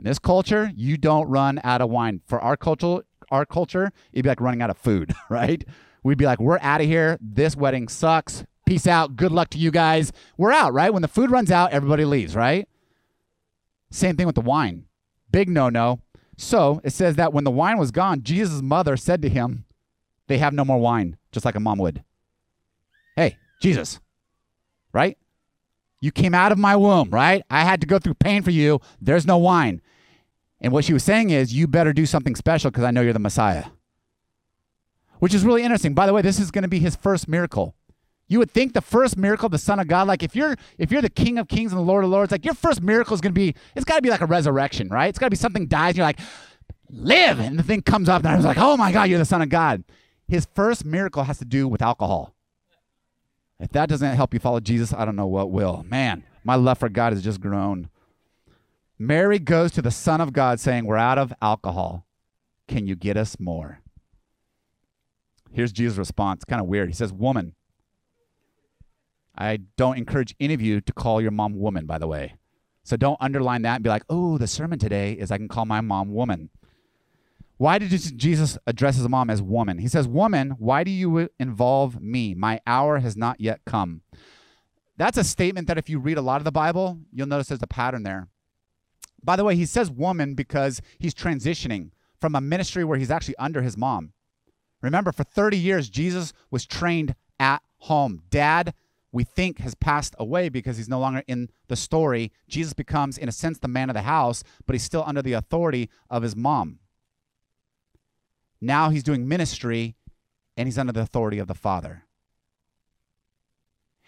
In 0.00 0.04
this 0.04 0.18
culture, 0.18 0.72
you 0.74 0.96
don't 0.96 1.28
run 1.28 1.60
out 1.62 1.82
of 1.82 1.90
wine. 1.90 2.22
For 2.26 2.40
our 2.40 2.56
culture, 2.56 3.02
our 3.30 3.44
culture, 3.44 3.92
it'd 4.14 4.22
be 4.22 4.30
like 4.30 4.40
running 4.40 4.62
out 4.62 4.70
of 4.70 4.78
food, 4.78 5.12
right? 5.28 5.62
We'd 6.02 6.16
be 6.16 6.24
like, 6.24 6.40
we're 6.40 6.58
out 6.62 6.80
of 6.80 6.86
here. 6.86 7.18
This 7.20 7.54
wedding 7.54 7.86
sucks. 7.86 8.44
Peace 8.64 8.86
out. 8.86 9.14
Good 9.14 9.30
luck 9.30 9.50
to 9.50 9.58
you 9.58 9.70
guys. 9.70 10.10
We're 10.38 10.52
out, 10.52 10.72
right? 10.72 10.90
When 10.90 11.02
the 11.02 11.08
food 11.08 11.30
runs 11.30 11.50
out, 11.50 11.72
everybody 11.72 12.06
leaves, 12.06 12.34
right? 12.34 12.66
Same 13.90 14.16
thing 14.16 14.24
with 14.24 14.36
the 14.36 14.40
wine. 14.40 14.86
Big 15.30 15.50
no 15.50 15.68
no. 15.68 16.00
So 16.38 16.80
it 16.82 16.94
says 16.94 17.16
that 17.16 17.34
when 17.34 17.44
the 17.44 17.50
wine 17.50 17.76
was 17.76 17.90
gone, 17.90 18.22
Jesus' 18.22 18.62
mother 18.62 18.96
said 18.96 19.20
to 19.20 19.28
him, 19.28 19.66
They 20.28 20.38
have 20.38 20.54
no 20.54 20.64
more 20.64 20.78
wine, 20.78 21.18
just 21.30 21.44
like 21.44 21.56
a 21.56 21.60
mom 21.60 21.76
would. 21.76 22.04
Hey, 23.16 23.36
Jesus, 23.60 24.00
right? 24.94 25.18
You 26.00 26.10
came 26.10 26.34
out 26.34 26.52
of 26.52 26.58
my 26.58 26.76
womb, 26.76 27.10
right? 27.10 27.42
I 27.50 27.64
had 27.64 27.80
to 27.82 27.86
go 27.86 27.98
through 27.98 28.14
pain 28.14 28.42
for 28.42 28.50
you. 28.50 28.80
There's 29.00 29.26
no 29.26 29.36
wine. 29.36 29.82
And 30.60 30.72
what 30.72 30.84
she 30.84 30.92
was 30.92 31.02
saying 31.02 31.30
is, 31.30 31.52
You 31.52 31.66
better 31.66 31.92
do 31.92 32.06
something 32.06 32.34
special 32.34 32.70
because 32.70 32.84
I 32.84 32.90
know 32.90 33.02
you're 33.02 33.12
the 33.12 33.18
Messiah. 33.18 33.66
Which 35.18 35.34
is 35.34 35.44
really 35.44 35.62
interesting. 35.62 35.94
By 35.94 36.06
the 36.06 36.14
way, 36.14 36.22
this 36.22 36.38
is 36.38 36.50
going 36.50 36.62
to 36.62 36.68
be 36.68 36.78
his 36.78 36.96
first 36.96 37.28
miracle. 37.28 37.74
You 38.26 38.38
would 38.38 38.50
think 38.50 38.72
the 38.72 38.80
first 38.80 39.16
miracle, 39.16 39.48
the 39.48 39.58
Son 39.58 39.80
of 39.80 39.88
God, 39.88 40.06
like 40.06 40.22
if 40.22 40.36
you're 40.36 40.56
if 40.78 40.92
you're 40.92 41.02
the 41.02 41.10
King 41.10 41.36
of 41.36 41.48
Kings 41.48 41.72
and 41.72 41.78
the 41.80 41.84
Lord 41.84 42.04
of 42.04 42.10
Lords, 42.10 42.30
like 42.30 42.44
your 42.44 42.54
first 42.54 42.80
miracle 42.80 43.12
is 43.12 43.20
gonna 43.20 43.32
be, 43.32 43.56
it's 43.74 43.84
gotta 43.84 44.02
be 44.02 44.08
like 44.08 44.20
a 44.20 44.26
resurrection, 44.26 44.88
right? 44.88 45.08
It's 45.08 45.18
gotta 45.18 45.30
be 45.30 45.36
something 45.36 45.66
dies, 45.66 45.90
and 45.90 45.96
you're 45.96 46.06
like, 46.06 46.20
live, 46.88 47.40
and 47.40 47.58
the 47.58 47.64
thing 47.64 47.82
comes 47.82 48.08
up, 48.08 48.22
and 48.22 48.28
I 48.28 48.36
was 48.36 48.44
like, 48.44 48.56
oh 48.56 48.76
my 48.76 48.92
God, 48.92 49.08
you're 49.08 49.18
the 49.18 49.24
Son 49.24 49.42
of 49.42 49.48
God. 49.48 49.82
His 50.28 50.46
first 50.54 50.84
miracle 50.84 51.24
has 51.24 51.38
to 51.38 51.44
do 51.44 51.66
with 51.66 51.82
alcohol. 51.82 52.32
If 53.60 53.70
that 53.72 53.88
doesn't 53.88 54.16
help 54.16 54.32
you 54.32 54.40
follow 54.40 54.60
Jesus, 54.60 54.92
I 54.92 55.04
don't 55.04 55.16
know 55.16 55.26
what 55.26 55.50
will. 55.50 55.84
Man, 55.86 56.24
my 56.44 56.54
love 56.54 56.78
for 56.78 56.88
God 56.88 57.12
has 57.12 57.22
just 57.22 57.40
grown. 57.40 57.90
Mary 58.98 59.38
goes 59.38 59.70
to 59.72 59.82
the 59.82 59.90
Son 59.90 60.20
of 60.20 60.32
God 60.32 60.58
saying, 60.58 60.86
We're 60.86 60.96
out 60.96 61.18
of 61.18 61.32
alcohol. 61.42 62.06
Can 62.66 62.86
you 62.86 62.96
get 62.96 63.16
us 63.16 63.38
more? 63.38 63.80
Here's 65.52 65.72
Jesus' 65.72 65.98
response. 65.98 66.44
Kind 66.44 66.60
of 66.60 66.68
weird. 66.68 66.88
He 66.88 66.94
says, 66.94 67.12
Woman, 67.12 67.54
I 69.36 69.58
don't 69.76 69.98
encourage 69.98 70.34
any 70.40 70.54
of 70.54 70.60
you 70.60 70.80
to 70.80 70.92
call 70.92 71.20
your 71.20 71.30
mom 71.30 71.58
woman, 71.58 71.86
by 71.86 71.98
the 71.98 72.06
way. 72.06 72.34
So 72.84 72.96
don't 72.96 73.16
underline 73.20 73.62
that 73.62 73.76
and 73.76 73.84
be 73.84 73.90
like, 73.90 74.04
oh, 74.08 74.38
the 74.38 74.46
sermon 74.46 74.78
today 74.78 75.12
is 75.12 75.30
I 75.30 75.36
can 75.36 75.48
call 75.48 75.64
my 75.64 75.80
mom 75.80 76.12
woman. 76.12 76.50
Why 77.60 77.76
did 77.76 77.90
Jesus 77.90 78.56
address 78.66 78.96
his 78.96 79.06
mom 79.06 79.28
as 79.28 79.42
woman? 79.42 79.80
He 79.80 79.88
says, 79.88 80.08
Woman, 80.08 80.52
why 80.58 80.82
do 80.82 80.90
you 80.90 81.28
involve 81.38 82.00
me? 82.00 82.32
My 82.32 82.58
hour 82.66 83.00
has 83.00 83.18
not 83.18 83.38
yet 83.38 83.60
come. 83.66 84.00
That's 84.96 85.18
a 85.18 85.24
statement 85.24 85.68
that 85.68 85.76
if 85.76 85.90
you 85.90 85.98
read 85.98 86.16
a 86.16 86.22
lot 86.22 86.40
of 86.40 86.46
the 86.46 86.52
Bible, 86.52 87.00
you'll 87.12 87.26
notice 87.26 87.48
there's 87.48 87.62
a 87.62 87.66
pattern 87.66 88.02
there. 88.02 88.28
By 89.22 89.36
the 89.36 89.44
way, 89.44 89.56
he 89.56 89.66
says 89.66 89.90
woman 89.90 90.32
because 90.32 90.80
he's 90.98 91.12
transitioning 91.12 91.90
from 92.18 92.34
a 92.34 92.40
ministry 92.40 92.82
where 92.82 92.96
he's 92.96 93.10
actually 93.10 93.36
under 93.36 93.60
his 93.60 93.76
mom. 93.76 94.14
Remember, 94.80 95.12
for 95.12 95.24
30 95.24 95.58
years, 95.58 95.90
Jesus 95.90 96.32
was 96.50 96.64
trained 96.64 97.14
at 97.38 97.60
home. 97.76 98.22
Dad 98.30 98.72
we 99.12 99.22
think 99.22 99.58
has 99.58 99.74
passed 99.74 100.14
away 100.18 100.48
because 100.48 100.78
he's 100.78 100.88
no 100.88 100.98
longer 100.98 101.22
in 101.26 101.50
the 101.68 101.76
story. 101.76 102.32
Jesus 102.48 102.72
becomes, 102.72 103.18
in 103.18 103.28
a 103.28 103.32
sense, 103.32 103.58
the 103.58 103.68
man 103.68 103.90
of 103.90 103.94
the 103.94 104.02
house, 104.02 104.42
but 104.66 104.72
he's 104.72 104.82
still 104.82 105.04
under 105.06 105.20
the 105.20 105.34
authority 105.34 105.90
of 106.08 106.22
his 106.22 106.34
mom. 106.34 106.78
Now 108.60 108.90
he's 108.90 109.02
doing 109.02 109.28
ministry 109.28 109.96
and 110.56 110.66
he's 110.66 110.78
under 110.78 110.92
the 110.92 111.00
authority 111.00 111.38
of 111.38 111.48
the 111.48 111.54
Father. 111.54 112.04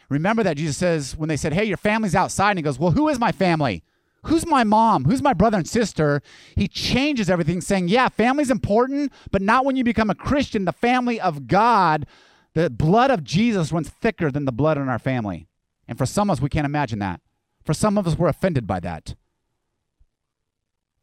Remember 0.08 0.42
that 0.42 0.56
Jesus 0.56 0.76
says, 0.76 1.16
when 1.16 1.28
they 1.28 1.36
said, 1.36 1.54
Hey, 1.54 1.64
your 1.64 1.78
family's 1.78 2.14
outside, 2.14 2.50
and 2.50 2.58
he 2.58 2.62
goes, 2.62 2.78
Well, 2.78 2.90
who 2.90 3.08
is 3.08 3.18
my 3.18 3.32
family? 3.32 3.82
Who's 4.26 4.46
my 4.46 4.62
mom? 4.62 5.04
Who's 5.04 5.22
my 5.22 5.32
brother 5.32 5.58
and 5.58 5.68
sister? 5.68 6.22
He 6.54 6.68
changes 6.68 7.30
everything, 7.30 7.60
saying, 7.60 7.88
Yeah, 7.88 8.08
family's 8.08 8.50
important, 8.50 9.12
but 9.30 9.40
not 9.42 9.64
when 9.64 9.76
you 9.76 9.84
become 9.84 10.10
a 10.10 10.14
Christian. 10.14 10.64
The 10.64 10.72
family 10.72 11.20
of 11.20 11.46
God 11.46 12.06
the 12.54 12.68
blood 12.68 13.10
of 13.10 13.24
Jesus 13.24 13.72
runs 13.72 13.88
thicker 13.88 14.30
than 14.30 14.44
the 14.44 14.52
blood 14.52 14.76
in 14.76 14.88
our 14.88 14.98
family. 14.98 15.46
And 15.88 15.96
for 15.96 16.06
some 16.06 16.28
of 16.28 16.38
us, 16.38 16.42
we 16.42 16.48
can't 16.48 16.66
imagine 16.66 16.98
that. 16.98 17.20
For 17.64 17.74
some 17.74 17.96
of 17.96 18.06
us, 18.06 18.18
we're 18.18 18.28
offended 18.28 18.66
by 18.66 18.80
that. 18.80 19.14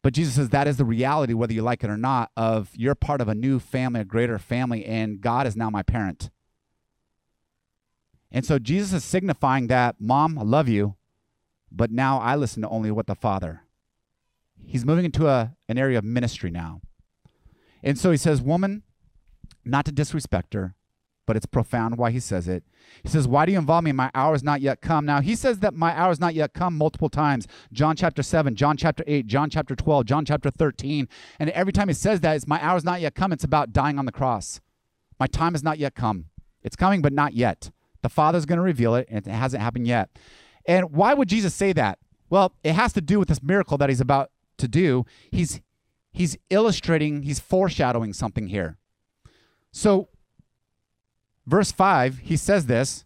But 0.02 0.14
Jesus 0.14 0.34
says 0.34 0.48
that 0.48 0.66
is 0.66 0.78
the 0.78 0.84
reality, 0.84 1.34
whether 1.34 1.52
you 1.52 1.62
like 1.62 1.84
it 1.84 1.90
or 1.90 1.96
not, 1.96 2.30
of 2.36 2.70
you're 2.74 2.94
part 2.94 3.20
of 3.20 3.28
a 3.28 3.34
new 3.34 3.58
family, 3.58 4.00
a 4.00 4.04
greater 4.04 4.38
family, 4.38 4.84
and 4.86 5.20
God 5.20 5.46
is 5.46 5.56
now 5.56 5.68
my 5.68 5.82
parent. 5.82 6.30
And 8.32 8.46
so 8.46 8.58
Jesus 8.58 8.92
is 8.92 9.04
signifying 9.04 9.66
that, 9.66 9.96
Mom, 10.00 10.38
I 10.38 10.42
love 10.42 10.68
you, 10.68 10.96
but 11.70 11.90
now 11.90 12.18
I 12.18 12.36
listen 12.36 12.62
to 12.62 12.68
only 12.68 12.90
what 12.90 13.06
the 13.06 13.14
Father. 13.14 13.62
He's 14.64 14.86
moving 14.86 15.04
into 15.04 15.28
a, 15.28 15.56
an 15.68 15.78
area 15.78 15.98
of 15.98 16.04
ministry 16.04 16.50
now. 16.50 16.80
And 17.82 17.98
so 17.98 18.10
he 18.10 18.16
says, 18.16 18.40
Woman, 18.40 18.82
not 19.64 19.84
to 19.86 19.92
disrespect 19.92 20.54
her, 20.54 20.74
but 21.30 21.36
it's 21.36 21.46
profound 21.46 21.96
why 21.96 22.10
he 22.10 22.18
says 22.18 22.48
it. 22.48 22.64
He 23.04 23.08
says, 23.08 23.28
Why 23.28 23.46
do 23.46 23.52
you 23.52 23.58
involve 23.60 23.84
me? 23.84 23.92
My 23.92 24.10
hour 24.16 24.34
is 24.34 24.42
not 24.42 24.60
yet 24.60 24.80
come. 24.80 25.06
Now, 25.06 25.20
he 25.20 25.36
says 25.36 25.60
that 25.60 25.74
my 25.74 25.96
hour 25.96 26.10
is 26.10 26.18
not 26.18 26.34
yet 26.34 26.54
come 26.54 26.76
multiple 26.76 27.08
times. 27.08 27.46
John 27.72 27.94
chapter 27.94 28.20
7, 28.20 28.56
John 28.56 28.76
chapter 28.76 29.04
8, 29.06 29.28
John 29.28 29.48
chapter 29.48 29.76
12, 29.76 30.06
John 30.06 30.24
chapter 30.24 30.50
13. 30.50 31.06
And 31.38 31.50
every 31.50 31.72
time 31.72 31.86
he 31.86 31.94
says 31.94 32.20
that, 32.22 32.34
it's 32.34 32.48
my 32.48 32.60
hour 32.60 32.76
is 32.76 32.82
not 32.82 33.00
yet 33.00 33.14
come. 33.14 33.30
It's 33.30 33.44
about 33.44 33.72
dying 33.72 33.96
on 33.96 34.06
the 34.06 34.10
cross. 34.10 34.60
My 35.20 35.28
time 35.28 35.54
is 35.54 35.62
not 35.62 35.78
yet 35.78 35.94
come. 35.94 36.24
It's 36.64 36.74
coming, 36.74 37.00
but 37.00 37.12
not 37.12 37.32
yet. 37.34 37.70
The 38.02 38.08
Father's 38.08 38.44
going 38.44 38.56
to 38.56 38.64
reveal 38.64 38.96
it, 38.96 39.06
and 39.08 39.24
it 39.24 39.30
hasn't 39.30 39.62
happened 39.62 39.86
yet. 39.86 40.10
And 40.66 40.90
why 40.90 41.14
would 41.14 41.28
Jesus 41.28 41.54
say 41.54 41.72
that? 41.74 42.00
Well, 42.28 42.56
it 42.64 42.72
has 42.72 42.92
to 42.94 43.00
do 43.00 43.20
with 43.20 43.28
this 43.28 43.40
miracle 43.40 43.78
that 43.78 43.88
he's 43.88 44.00
about 44.00 44.32
to 44.58 44.66
do. 44.66 45.06
He's 45.30 45.60
he's 46.10 46.36
illustrating, 46.50 47.22
he's 47.22 47.38
foreshadowing 47.38 48.14
something 48.14 48.48
here. 48.48 48.78
So, 49.72 50.08
verse 51.50 51.72
5, 51.72 52.18
he 52.18 52.36
says 52.36 52.66
this 52.66 53.04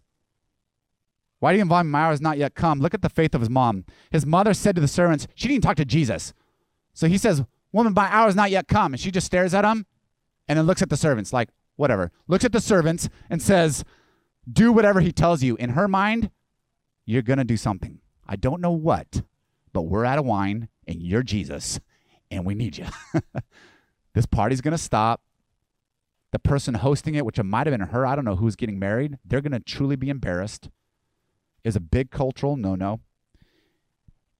Why 1.39 1.51
do 1.51 1.57
you 1.57 1.63
invite 1.63 1.85
hour 1.87 2.11
has 2.11 2.21
not 2.21 2.37
yet 2.37 2.55
come. 2.55 2.79
Look 2.79 2.93
at 2.93 3.01
the 3.01 3.09
faith 3.09 3.33
of 3.33 3.41
his 3.41 3.49
mom. 3.49 3.85
His 4.11 4.25
mother 4.25 4.53
said 4.53 4.75
to 4.75 4.81
the 4.81 4.87
servants, 4.87 5.27
She 5.35 5.47
didn't 5.47 5.63
talk 5.63 5.75
to 5.77 5.85
Jesus. 5.85 6.33
So 6.93 7.07
he 7.07 7.17
says, 7.17 7.43
Woman, 7.71 7.93
my 7.93 8.07
hour 8.07 8.27
has 8.27 8.35
not 8.35 8.51
yet 8.51 8.67
come. 8.67 8.93
And 8.93 8.99
she 8.99 9.11
just 9.11 9.27
stares 9.27 9.53
at 9.53 9.65
him 9.65 9.85
and 10.47 10.57
then 10.57 10.65
looks 10.65 10.81
at 10.81 10.89
the 10.89 10.97
servants, 10.97 11.33
like, 11.33 11.49
whatever. 11.75 12.11
Looks 12.27 12.45
at 12.45 12.51
the 12.51 12.61
servants 12.61 13.09
and 13.29 13.41
says, 13.41 13.83
Do 14.49 14.71
whatever 14.71 15.01
he 15.01 15.11
tells 15.11 15.43
you. 15.43 15.55
In 15.57 15.71
her 15.71 15.87
mind, 15.87 16.29
you're 17.05 17.21
going 17.21 17.39
to 17.39 17.43
do 17.43 17.57
something. 17.57 17.99
I 18.27 18.35
don't 18.35 18.61
know 18.61 18.71
what, 18.71 19.23
but 19.73 19.83
we're 19.83 20.05
out 20.05 20.17
of 20.17 20.25
wine 20.25 20.69
and 20.87 21.01
you're 21.01 21.23
Jesus 21.23 21.79
and 22.31 22.45
we 22.45 22.55
need 22.55 22.77
you. 22.77 22.85
this 24.13 24.25
party's 24.25 24.61
going 24.61 24.71
to 24.71 24.77
stop. 24.77 25.21
The 26.35 26.39
person 26.39 26.73
hosting 26.73 27.15
it, 27.15 27.25
which 27.25 27.39
it 27.39 27.43
might 27.43 27.65
have 27.65 27.71
been 27.71 27.87
her, 27.87 28.05
I 28.05 28.13
don't 28.13 28.25
know 28.25 28.35
who's 28.35 28.57
getting 28.57 28.77
married, 28.77 29.17
they're 29.23 29.39
going 29.39 29.53
to 29.53 29.61
truly 29.61 29.95
be 29.95 30.09
embarrassed. 30.09 30.67
Is 31.63 31.77
a 31.77 31.79
big 31.79 32.11
cultural 32.11 32.57
no 32.57 32.75
no. 32.75 32.99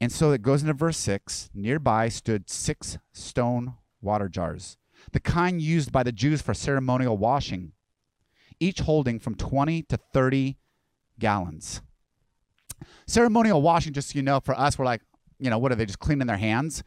And 0.02 0.12
so 0.12 0.34
it 0.34 0.42
goes 0.42 0.62
into 0.62 0.74
verse 0.74 0.98
6. 0.98 1.52
Nearby 1.54 2.10
stood 2.10 2.50
six 2.50 2.98
stone 3.14 3.76
water 4.02 4.28
jars, 4.28 4.76
the 5.14 5.22
kind 5.22 5.62
used 5.62 5.94
by 5.94 6.04
the 6.04 6.12
Jews 6.12 6.42
for 6.42 6.54
ceremonial 6.54 7.18
washing, 7.18 7.72
each 8.60 8.80
holding 8.80 9.18
from 9.18 9.36
20 9.36 9.84
to 9.84 9.96
30 9.96 10.58
gallons. 11.18 11.82
Ceremonial 13.08 13.62
washing, 13.62 13.94
just 13.94 14.10
so 14.10 14.18
you 14.18 14.22
know, 14.22 14.42
for 14.42 14.60
us, 14.60 14.78
we're 14.78 14.84
like, 14.84 15.02
you 15.40 15.50
know, 15.50 15.58
what 15.58 15.72
are 15.72 15.76
they 15.76 15.86
just 15.86 16.00
cleaning 16.00 16.28
their 16.28 16.36
hands? 16.36 16.84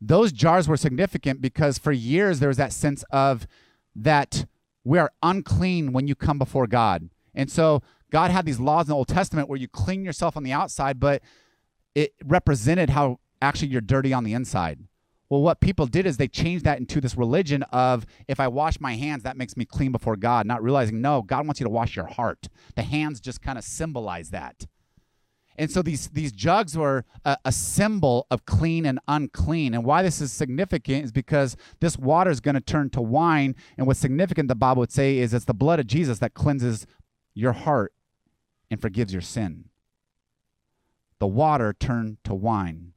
Those 0.00 0.30
jars 0.30 0.68
were 0.68 0.76
significant 0.76 1.42
because 1.42 1.78
for 1.78 1.90
years 1.90 2.38
there 2.38 2.48
was 2.48 2.58
that 2.58 2.72
sense 2.72 3.02
of 3.10 3.48
that 3.96 4.46
we 4.84 4.98
are 4.98 5.12
unclean 5.22 5.92
when 5.92 6.06
you 6.06 6.14
come 6.14 6.38
before 6.38 6.66
God. 6.66 7.08
And 7.34 7.50
so 7.50 7.82
God 8.10 8.30
had 8.30 8.44
these 8.44 8.60
laws 8.60 8.86
in 8.86 8.90
the 8.90 8.96
Old 8.96 9.08
Testament 9.08 9.48
where 9.48 9.58
you 9.58 9.68
clean 9.68 10.04
yourself 10.04 10.36
on 10.36 10.42
the 10.42 10.52
outside, 10.52 11.00
but 11.00 11.22
it 11.94 12.14
represented 12.24 12.90
how 12.90 13.20
actually 13.40 13.68
you're 13.68 13.80
dirty 13.80 14.12
on 14.12 14.24
the 14.24 14.34
inside. 14.34 14.80
Well, 15.28 15.40
what 15.40 15.60
people 15.60 15.86
did 15.86 16.04
is 16.04 16.18
they 16.18 16.28
changed 16.28 16.64
that 16.66 16.78
into 16.78 17.00
this 17.00 17.16
religion 17.16 17.62
of 17.72 18.04
if 18.28 18.38
I 18.38 18.48
wash 18.48 18.80
my 18.80 18.96
hands, 18.96 19.22
that 19.22 19.38
makes 19.38 19.56
me 19.56 19.64
clean 19.64 19.90
before 19.90 20.16
God, 20.16 20.46
not 20.46 20.62
realizing, 20.62 21.00
no, 21.00 21.22
God 21.22 21.46
wants 21.46 21.58
you 21.58 21.64
to 21.64 21.70
wash 21.70 21.96
your 21.96 22.04
heart. 22.04 22.48
The 22.76 22.82
hands 22.82 23.18
just 23.18 23.40
kind 23.40 23.56
of 23.56 23.64
symbolize 23.64 24.28
that. 24.28 24.66
And 25.58 25.70
so 25.70 25.82
these 25.82 26.08
these 26.08 26.32
jugs 26.32 26.76
were 26.76 27.04
a, 27.24 27.36
a, 27.44 27.52
symbol 27.52 28.26
of 28.30 28.46
clean 28.46 28.86
and 28.86 28.98
unclean. 29.06 29.74
And 29.74 29.84
why 29.84 30.02
this 30.02 30.20
is 30.20 30.32
significant 30.32 31.04
is 31.04 31.12
because 31.12 31.56
this 31.80 31.98
water 31.98 32.30
is 32.30 32.40
going 32.40 32.54
to 32.54 32.60
turn 32.60 32.90
to 32.90 33.02
wine. 33.02 33.54
And 33.76 33.86
what's 33.86 34.00
significant, 34.00 34.48
the 34.48 34.54
Bible 34.54 34.80
would 34.80 34.92
say, 34.92 35.18
is 35.18 35.34
it's 35.34 35.44
the 35.44 35.54
blood 35.54 35.78
of 35.78 35.86
Jesus 35.86 36.18
that 36.20 36.34
cleanses 36.34 36.86
your 37.34 37.52
heart 37.52 37.92
and 38.70 38.80
forgives 38.80 39.12
your 39.12 39.22
sin. 39.22 39.66
The 41.18 41.26
water 41.26 41.72
turned 41.78 42.18
to 42.24 42.34
wine. 42.34 42.92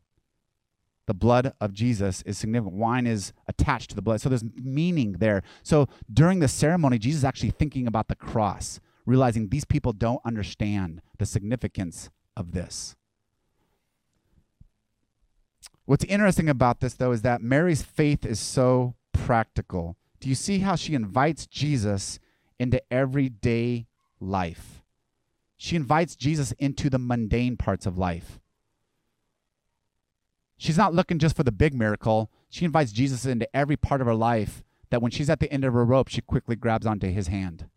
The 1.08 1.14
blood 1.14 1.54
of 1.62 1.74
Jesus 1.74 2.24
is 2.24 2.38
significant. 2.38 2.76
Wine 2.76 3.06
is 3.06 3.34
attached 3.48 3.92
to 3.92 3.96
the 3.96 4.02
blood. 4.02 4.22
So 4.22 4.30
there's 4.30 4.44
meaning 4.56 5.18
there. 5.20 5.44
So 5.62 5.88
during 6.12 6.40
the 6.40 6.48
ceremony, 6.48 6.98
Jesus 6.98 7.20
is 7.20 7.26
actually 7.26 7.52
thinking 7.52 7.86
about 7.86 8.08
the 8.08 8.16
cross, 8.16 8.80
realizing 9.06 9.50
these 9.50 9.66
people 9.66 9.94
don't 9.94 10.22
understand 10.26 11.02
the 11.20 11.26
significance 11.28 12.10
of 12.36 12.52
this. 12.52 12.96
What's 15.86 16.06
interesting 16.06 16.50
about 16.50 16.80
this, 16.80 16.96
though, 16.96 17.12
is 17.12 17.22
that 17.22 17.42
Mary's 17.42 17.84
faith 17.84 18.26
is 18.26 18.40
so 18.40 18.96
practical. 19.14 19.98
Do 20.20 20.30
you 20.30 20.36
see 20.36 20.60
how 20.60 20.76
she 20.76 20.96
invites 20.96 21.46
Jesus 21.46 22.20
into 22.60 22.82
everyday 22.92 23.86
life? 24.20 24.82
She 25.58 25.76
invites 25.76 26.16
Jesus 26.16 26.52
into 26.54 26.90
the 26.90 26.98
mundane 26.98 27.56
parts 27.58 27.86
of 27.86 27.98
life. 27.98 28.40
She's 30.58 30.78
not 30.78 30.94
looking 30.94 31.20
just 31.20 31.36
for 31.36 31.44
the 31.44 31.52
big 31.52 31.74
miracle. 31.74 32.32
She 32.50 32.66
invites 32.66 32.92
Jesus 32.92 33.26
into 33.26 33.54
every 33.56 33.78
part 33.78 34.02
of 34.02 34.08
her 34.08 34.16
life 34.16 34.64
that 34.90 35.02
when 35.02 35.12
she's 35.12 35.30
at 35.30 35.40
the 35.40 35.52
end 35.52 35.66
of 35.66 35.74
her 35.74 35.86
rope, 35.86 36.08
she 36.08 36.22
quickly 36.22 36.56
grabs 36.56 36.86
onto 36.86 37.12
his 37.12 37.28
hand. 37.28 37.68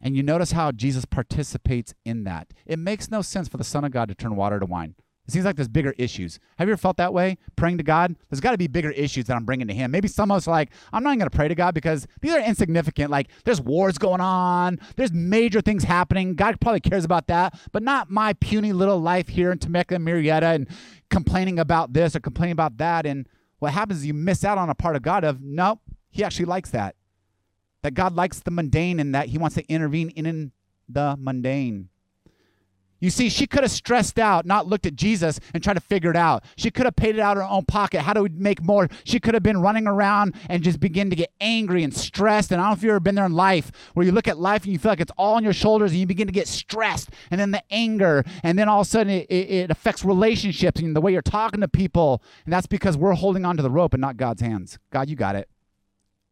And 0.00 0.16
you 0.16 0.22
notice 0.22 0.52
how 0.52 0.72
Jesus 0.72 1.04
participates 1.04 1.94
in 2.04 2.24
that. 2.24 2.52
It 2.66 2.78
makes 2.78 3.10
no 3.10 3.22
sense 3.22 3.48
for 3.48 3.56
the 3.56 3.64
Son 3.64 3.84
of 3.84 3.92
God 3.92 4.08
to 4.08 4.14
turn 4.14 4.36
water 4.36 4.58
to 4.58 4.66
wine. 4.66 4.94
It 5.30 5.32
seems 5.32 5.44
like 5.44 5.54
there's 5.54 5.68
bigger 5.68 5.94
issues. 5.96 6.40
Have 6.58 6.66
you 6.66 6.72
ever 6.72 6.80
felt 6.80 6.96
that 6.96 7.12
way? 7.12 7.38
Praying 7.54 7.78
to 7.78 7.84
God? 7.84 8.16
There's 8.28 8.40
got 8.40 8.50
to 8.50 8.58
be 8.58 8.66
bigger 8.66 8.90
issues 8.90 9.26
that 9.26 9.36
I'm 9.36 9.44
bringing 9.44 9.68
to 9.68 9.74
Him. 9.74 9.92
Maybe 9.92 10.08
some 10.08 10.32
of 10.32 10.38
us 10.38 10.48
are 10.48 10.50
like, 10.50 10.70
I'm 10.92 11.04
not 11.04 11.18
going 11.18 11.30
to 11.30 11.36
pray 11.36 11.46
to 11.46 11.54
God 11.54 11.72
because 11.72 12.08
these 12.20 12.32
are 12.32 12.40
insignificant. 12.40 13.12
Like, 13.12 13.28
there's 13.44 13.60
wars 13.60 13.96
going 13.96 14.20
on, 14.20 14.80
there's 14.96 15.12
major 15.12 15.60
things 15.60 15.84
happening. 15.84 16.34
God 16.34 16.60
probably 16.60 16.80
cares 16.80 17.04
about 17.04 17.28
that, 17.28 17.56
but 17.70 17.84
not 17.84 18.10
my 18.10 18.32
puny 18.32 18.72
little 18.72 19.00
life 19.00 19.28
here 19.28 19.52
in 19.52 19.58
Temecula, 19.58 20.00
Murrieta, 20.00 20.54
and 20.54 20.66
complaining 21.10 21.60
about 21.60 21.92
this 21.92 22.16
or 22.16 22.20
complaining 22.20 22.52
about 22.52 22.78
that. 22.78 23.06
And 23.06 23.28
what 23.60 23.72
happens 23.72 24.00
is 24.00 24.06
you 24.06 24.14
miss 24.14 24.44
out 24.44 24.58
on 24.58 24.68
a 24.68 24.74
part 24.74 24.96
of 24.96 25.02
God 25.02 25.22
of, 25.22 25.40
nope, 25.40 25.78
He 26.10 26.24
actually 26.24 26.46
likes 26.46 26.70
that 26.70 26.96
that 27.82 27.94
God 27.94 28.14
likes 28.14 28.40
the 28.40 28.50
mundane 28.50 29.00
and 29.00 29.14
that 29.14 29.28
he 29.28 29.38
wants 29.38 29.56
to 29.56 29.66
intervene 29.68 30.10
in, 30.10 30.52
the 30.88 31.16
mundane. 31.18 31.88
You 33.00 33.08
see, 33.08 33.30
she 33.30 33.46
could 33.46 33.62
have 33.62 33.70
stressed 33.70 34.18
out, 34.18 34.44
not 34.44 34.66
looked 34.66 34.84
at 34.84 34.94
Jesus 34.94 35.40
and 35.54 35.62
tried 35.62 35.74
to 35.74 35.80
figure 35.80 36.10
it 36.10 36.16
out. 36.16 36.44
She 36.56 36.70
could 36.70 36.84
have 36.84 36.96
paid 36.96 37.14
it 37.14 37.20
out 37.20 37.38
of 37.38 37.42
her 37.42 37.48
own 37.48 37.64
pocket. 37.64 38.02
How 38.02 38.12
do 38.12 38.22
we 38.22 38.28
make 38.28 38.62
more? 38.62 38.88
She 39.04 39.18
could 39.18 39.32
have 39.32 39.42
been 39.42 39.62
running 39.62 39.86
around 39.86 40.34
and 40.50 40.62
just 40.62 40.80
begin 40.80 41.08
to 41.08 41.16
get 41.16 41.32
angry 41.40 41.82
and 41.82 41.96
stressed. 41.96 42.52
And 42.52 42.60
I 42.60 42.64
don't 42.64 42.72
know 42.72 42.76
if 42.76 42.82
you've 42.82 42.90
ever 42.90 43.00
been 43.00 43.14
there 43.14 43.24
in 43.24 43.32
life 43.32 43.72
where 43.94 44.04
you 44.04 44.12
look 44.12 44.28
at 44.28 44.38
life 44.38 44.64
and 44.64 44.72
you 44.72 44.78
feel 44.78 44.92
like 44.92 45.00
it's 45.00 45.12
all 45.16 45.36
on 45.36 45.44
your 45.44 45.54
shoulders 45.54 45.92
and 45.92 46.00
you 46.00 46.06
begin 46.06 46.26
to 46.26 46.32
get 46.32 46.46
stressed. 46.46 47.08
And 47.30 47.40
then 47.40 47.52
the 47.52 47.62
anger, 47.70 48.22
and 48.42 48.58
then 48.58 48.68
all 48.68 48.82
of 48.82 48.86
a 48.86 48.90
sudden 48.90 49.10
it, 49.10 49.26
it, 49.30 49.50
it 49.50 49.70
affects 49.70 50.04
relationships 50.04 50.82
and 50.82 50.94
the 50.94 51.00
way 51.00 51.12
you're 51.12 51.22
talking 51.22 51.62
to 51.62 51.68
people. 51.68 52.22
And 52.44 52.52
that's 52.52 52.66
because 52.66 52.98
we're 52.98 53.14
holding 53.14 53.46
onto 53.46 53.62
the 53.62 53.70
rope 53.70 53.94
and 53.94 54.00
not 54.02 54.18
God's 54.18 54.42
hands. 54.42 54.78
God, 54.90 55.08
you 55.08 55.16
got 55.16 55.36
it. 55.36 55.48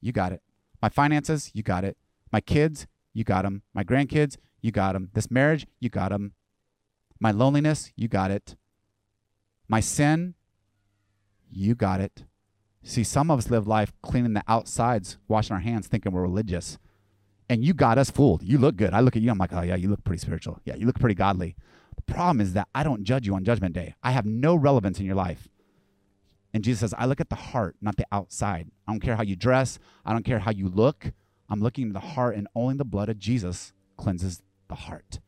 You 0.03 0.13
got 0.13 0.33
it. 0.33 0.43
My 0.83 0.89
finances, 0.89 1.51
you 1.55 1.63
got 1.63 1.85
it. 1.85 1.97
My 2.33 2.41
kids, 2.41 2.87
you 3.13 3.25
got 3.25 3.43
them. 3.43 3.63
My 3.75 3.85
grandkids, 3.85 4.37
you 4.61 4.71
got 4.71 4.93
them. 4.93 5.11
This 5.15 5.31
marriage, 5.31 5.67
you 5.81 5.89
got 5.89 6.11
them. 6.11 6.33
My 7.21 7.31
loneliness, 7.31 7.93
you 7.97 8.09
got 8.09 8.31
it. 8.31 8.57
My 9.69 9.81
sin, 9.81 10.35
you 11.51 11.75
got 11.75 12.01
it. 12.01 12.25
See, 12.83 13.05
some 13.05 13.31
of 13.31 13.39
us 13.39 13.51
live 13.51 13.67
life 13.67 13.93
cleaning 14.03 14.35
the 14.35 14.43
outsides, 14.47 15.19
washing 15.27 15.55
our 15.55 15.61
hands, 15.61 15.89
thinking 15.89 16.13
we're 16.13 16.23
religious. 16.23 16.79
And 17.49 17.65
you 17.65 17.75
got 17.75 17.99
us 17.99 18.11
fooled. 18.11 18.43
You 18.43 18.59
look 18.59 18.77
good. 18.77 18.95
I 18.95 19.01
look 19.01 19.17
at 19.17 19.23
you, 19.23 19.31
I'm 19.31 19.39
like, 19.39 19.53
oh, 19.53 19.63
yeah, 19.63 19.75
you 19.75 19.89
look 19.89 20.05
pretty 20.05 20.21
spiritual. 20.21 20.61
Yeah, 20.65 20.77
you 20.77 20.87
look 20.87 20.99
pretty 20.99 21.15
godly. 21.15 21.57
The 21.97 22.03
problem 22.03 22.41
is 22.41 22.53
that 22.53 22.69
I 22.75 22.85
don't 22.85 23.05
judge 23.05 23.27
you 23.27 23.35
on 23.35 23.45
Judgment 23.45 23.75
Day. 23.75 23.95
I 24.03 24.13
have 24.13 24.27
no 24.27 24.55
relevance 24.55 25.01
in 25.01 25.07
your 25.07 25.17
life. 25.17 25.49
And 26.55 26.65
Jesus 26.65 26.81
says, 26.81 26.95
I 26.97 27.07
look 27.07 27.21
at 27.21 27.29
the 27.29 27.37
heart, 27.37 27.77
not 27.81 27.97
the 27.97 28.07
outside. 28.11 28.71
I 28.87 28.93
don't 28.93 29.01
care 29.01 29.17
how 29.17 29.23
you 29.23 29.37
dress. 29.37 29.79
I 30.05 30.13
don't 30.13 30.25
care 30.25 30.39
how 30.39 30.51
you 30.51 30.69
look. 30.69 31.13
I'm 31.51 31.61
looking 31.61 31.89
at 31.89 31.93
the 31.93 32.01
heart, 32.01 32.37
and 32.37 32.49
only 32.55 32.77
the 32.77 32.85
blood 32.85 33.09
of 33.09 33.19
Jesus 33.19 33.73
cleanses 33.97 34.43
the 34.69 34.75
heart. 34.75 35.21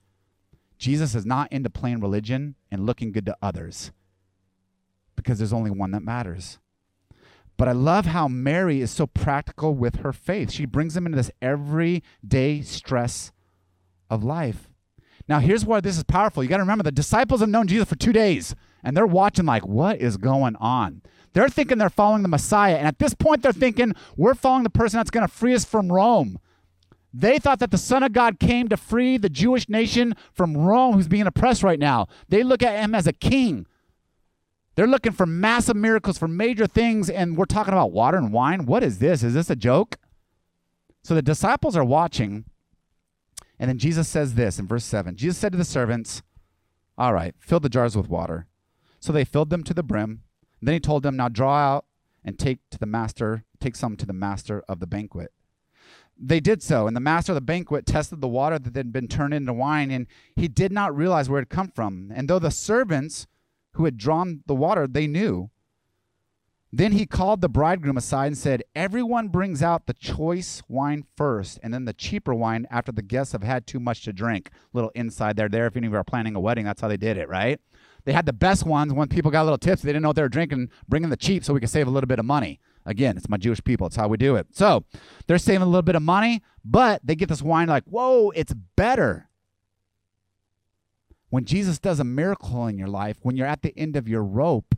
Jesus 0.79 1.15
is 1.15 1.27
not 1.27 1.53
into 1.53 1.69
plain 1.69 2.01
religion 2.01 2.55
and 2.71 2.87
looking 2.87 3.13
good 3.13 3.27
to 3.27 3.37
others 3.43 3.93
because 5.15 5.39
there's 5.39 5.53
only 5.53 5.71
one 5.71 5.91
that 5.91 6.03
matters. 6.03 6.59
But 7.59 7.69
I 7.69 7.73
love 7.73 8.07
how 8.07 8.27
Mary 8.27 8.81
is 8.81 8.91
so 8.91 9.07
practical 9.07 9.75
with 9.75 9.97
her 9.97 10.15
faith. 10.15 10.51
She 10.51 10.65
brings 10.65 10.95
them 10.95 11.05
into 11.05 11.17
this 11.17 11.31
everyday 11.43 12.63
stress 12.63 13.33
of 14.09 14.25
life. 14.25 14.70
Now, 15.29 15.39
here's 15.39 15.65
why 15.65 15.81
this 15.81 15.97
is 15.97 16.05
powerful. 16.05 16.43
You 16.43 16.49
got 16.49 16.57
to 16.57 16.63
remember 16.63 16.83
the 16.83 16.93
disciples 16.93 17.41
have 17.41 17.49
known 17.49 17.69
Jesus 17.69 17.89
for 17.89 17.97
two 17.97 18.13
days 18.13 18.55
and 18.83 18.97
they're 18.97 19.07
watching, 19.07 19.45
like, 19.45 19.67
what 19.67 20.01
is 20.01 20.17
going 20.17 20.57
on? 20.57 21.03
They're 21.33 21.49
thinking 21.49 21.79
they're 21.79 21.91
following 21.91 22.23
the 22.23 22.29
Messiah. 22.29 22.77
And 22.77 22.87
at 22.87 22.99
this 22.99 23.15
point, 23.15 23.43
they're 23.43 23.53
thinking, 23.53 23.95
we're 24.17 24.35
following 24.35 24.65
the 24.65 24.71
person 24.71 24.99
that's 24.99 25.11
going 25.11 25.27
to 25.27 25.33
free 25.33 25.55
us 25.55 25.65
from 25.65 25.93
Rome. 25.93 26.39
They 27.13 27.39
thought 27.39 27.59
that 27.59 27.71
the 27.71 27.79
Son 27.79 28.03
of 28.03 28.13
God 28.13 28.39
came 28.39 28.69
to 28.69 28.77
free 28.77 29.17
the 29.17 29.29
Jewish 29.29 29.69
nation 29.69 30.15
from 30.33 30.57
Rome, 30.57 30.95
who's 30.95 31.09
being 31.09 31.27
oppressed 31.27 31.63
right 31.63 31.79
now. 31.79 32.07
They 32.29 32.43
look 32.43 32.63
at 32.63 32.79
him 32.79 32.95
as 32.95 33.07
a 33.07 33.13
king. 33.13 33.67
They're 34.77 34.87
looking 34.87 35.13
for 35.13 35.27
massive 35.27 35.77
miracles, 35.77 36.19
for 36.19 36.29
major 36.29 36.67
things, 36.67 37.11
and 37.11 37.37
we're 37.37 37.45
talking 37.45 37.75
about 37.75 37.93
water 37.93 38.17
and 38.17 38.33
wine. 38.33 38.67
What 38.67 38.83
is 38.83 38.99
this? 38.99 39.23
Is 39.23 39.35
this 39.35 39.51
a 39.51 39.57
joke? 39.57 39.99
So 41.03 41.15
the 41.15 41.23
disciples 41.23 41.77
are 41.77 41.85
watching, 41.85 42.45
and 43.61 43.69
then 43.69 43.79
Jesus 43.79 44.09
says 44.09 44.35
this 44.35 44.59
in 44.59 44.67
verse 44.67 44.85
7 44.87 45.15
Jesus 45.17 45.39
said 45.39 45.53
to 45.53 45.59
the 45.59 45.65
servants, 45.65 46.23
All 46.97 47.13
right, 47.13 47.35
fill 47.39 47.61
the 47.61 47.69
jars 47.69 47.95
with 47.95 48.09
water. 48.09 48.47
So 48.99 49.13
they 49.13 49.25
filled 49.25 49.51
them 49.51 49.63
to 49.65 49.75
the 49.75 49.83
brim. 49.83 50.23
Then 50.63 50.73
he 50.73 50.81
told 50.81 51.03
them, 51.03 51.17
Now 51.17 51.29
draw 51.29 51.57
out 51.57 51.85
and 52.25 52.39
take 52.39 52.59
to 52.71 52.79
the 52.79 52.87
master, 52.87 53.45
take 53.61 53.77
some 53.77 53.97
to 53.99 54.07
the 54.07 54.15
master 54.15 54.65
of 54.67 54.81
the 54.81 54.87
banquet. 54.87 55.33
They 56.19 56.41
did 56.41 56.63
so, 56.63 56.87
and 56.87 56.97
the 56.97 57.01
master 57.01 57.33
of 57.33 57.35
the 57.35 57.43
banquet 57.43 57.87
tested 57.87 58.21
the 58.21 58.29
water 58.29 58.59
that 58.59 58.77
had 58.77 58.93
been 58.93 59.09
turned 59.09 59.35
into 59.35 59.53
wine, 59.53 59.91
and 59.91 60.07
he 60.37 60.49
did 60.49 60.73
not 60.73 60.97
realize 60.97 61.29
where 61.29 61.41
it 61.41 61.51
had 61.51 61.57
come 61.57 61.73
from. 61.75 62.11
And 62.15 62.29
though 62.29 62.39
the 62.39 62.51
servants 62.51 63.27
who 63.73 63.85
had 63.85 63.99
drawn 63.99 64.43
the 64.47 64.55
water, 64.55 64.87
they 64.87 65.07
knew. 65.07 65.51
Then 66.73 66.93
he 66.93 67.05
called 67.05 67.41
the 67.41 67.49
bridegroom 67.49 67.97
aside 67.97 68.29
and 68.29 68.39
said, 68.39 68.63
Everyone 68.77 69.29
brings 69.29 69.61
out 69.61 69.87
the 69.87 69.95
choice 69.95 70.63
wine 70.69 71.05
first, 71.17 71.59
and 71.63 71.75
then 71.75 71.85
the 71.85 71.93
cheaper 71.93 72.33
wine 72.33 72.67
after 72.71 72.93
the 72.93 73.03
guests 73.03 73.33
have 73.33 73.43
had 73.43 73.67
too 73.67 73.81
much 73.81 74.03
to 74.05 74.13
drink. 74.13 74.51
Little 74.73 74.93
inside 74.95 75.37
there, 75.37 75.49
there. 75.49 75.67
If 75.67 75.77
any 75.77 75.89
of 75.89 75.93
you 75.93 75.99
are 75.99 76.05
planning 76.05 76.37
a 76.37 76.41
wedding, 76.41 76.65
that's 76.65 76.81
how 76.81 76.87
they 76.87 76.97
did 76.97 77.19
it, 77.19 77.29
right? 77.29 77.61
They 78.05 78.13
had 78.13 78.25
the 78.25 78.33
best 78.33 78.65
ones 78.65 78.93
when 78.93 79.09
people 79.09 79.33
got 79.33 79.43
a 79.43 79.45
little 79.45 79.59
tips. 79.59 79.83
They 79.83 79.89
didn't 79.89 80.03
know 80.03 80.11
what 80.11 80.17
they 80.17 80.23
were 80.23 80.29
drinking, 80.29 80.71
bringing 80.89 81.11
the 81.11 81.17
cheap 81.17 81.45
so 81.45 81.53
we 81.53 81.61
could 81.61 81.71
save 81.71 81.89
a 81.89 81.91
little 81.91 82.09
bit 82.09 82.21
of 82.21 82.25
money. 82.25 82.61
Again, 82.87 83.17
it's 83.17 83.29
my 83.29 83.37
Jewish 83.37 83.63
people. 83.63 83.89
It's 83.89 83.97
how 83.97 84.09
we 84.09 84.17
do 84.17 84.37
it. 84.37 84.47
So 84.53 84.85
they're 85.27 85.39
saving 85.39 85.63
a 85.63 85.67
little 85.67 85.83
bit 85.83 85.97
of 85.97 86.03
money, 86.03 86.43
but 86.65 87.01
they 87.05 87.15
get 87.15 87.29
this 87.29 87.43
wine 87.43 87.69
like, 87.69 87.85
whoa, 87.85 88.31
it's 88.31 88.55
better. 88.77 89.29
When 91.29 91.45
Jesus 91.45 91.79
does 91.79 92.01
a 92.01 92.05
miracle 92.05 92.67
in 92.67 92.79
your 92.79 92.89
life, 92.89 93.19
when 93.23 93.37
you're 93.37 93.47
at 93.47 93.63
the 93.63 93.77
end 93.77 93.97
of 93.97 94.09
your 94.09 94.25
rope, 94.25 94.75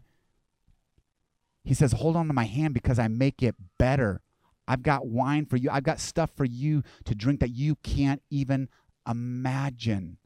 he 1.65 1.75
says, 1.75 1.93
Hold 1.93 2.17
on 2.17 2.27
to 2.29 2.33
my 2.33 2.45
hand 2.45 2.75
because 2.75 2.99
I 2.99 3.09
make 3.09 3.43
it 3.43 3.55
better. 3.79 4.21
I've 4.67 4.83
got 4.83 5.07
wine 5.07 5.47
for 5.47 5.57
you. 5.57 5.71
I've 5.71 5.83
got 5.85 6.01
stuff 6.01 6.31
for 6.37 6.45
you 6.45 6.83
to 7.05 7.15
drink 7.15 7.41
that 7.41 7.51
you 7.51 7.77
can't 7.83 8.23
even 8.31 8.69
imagine. 9.09 10.19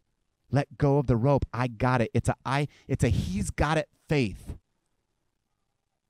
Let 0.51 0.79
go 0.79 0.99
of 0.99 1.07
the 1.07 1.17
rope. 1.17 1.45
I 1.53 1.69
got 1.69 2.01
it. 2.01 2.11
It's 2.15 2.29
a 2.29 2.37
I 2.45 2.69
it's 2.87 3.05
a 3.05 3.09
he's 3.09 3.51
got 3.51 3.79
it 3.79 3.89
faith. 4.09 4.57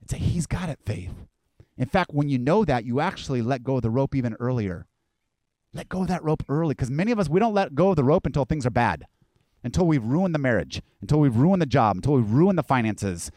It's 0.02 0.12
a 0.12 0.16
he's 0.16 0.46
got 0.46 0.68
it 0.68 0.78
faith. 0.84 1.14
In 1.78 1.86
fact, 1.86 2.12
when 2.12 2.28
you 2.28 2.38
know 2.38 2.64
that, 2.64 2.84
you 2.84 3.00
actually 3.00 3.42
let 3.42 3.62
go 3.62 3.76
of 3.76 3.82
the 3.82 3.90
rope 3.90 4.14
even 4.14 4.34
earlier. 4.40 4.86
Let 5.72 5.88
go 5.88 6.02
of 6.02 6.08
that 6.08 6.24
rope 6.24 6.42
early 6.48 6.74
because 6.74 6.90
many 6.90 7.12
of 7.12 7.18
us 7.18 7.28
we 7.28 7.40
don't 7.40 7.54
let 7.54 7.74
go 7.74 7.90
of 7.90 7.96
the 7.96 8.04
rope 8.04 8.26
until 8.26 8.44
things 8.44 8.66
are 8.66 8.70
bad 8.70 9.06
until 9.66 9.84
we've 9.84 10.04
ruined 10.04 10.32
the 10.32 10.38
marriage, 10.38 10.80
until 11.00 11.18
we've 11.18 11.36
ruined 11.36 11.60
the 11.60 11.66
job, 11.66 11.96
until 11.96 12.14
we've 12.14 12.30
ruined 12.30 12.56
the 12.56 12.62
finances. 12.62 13.32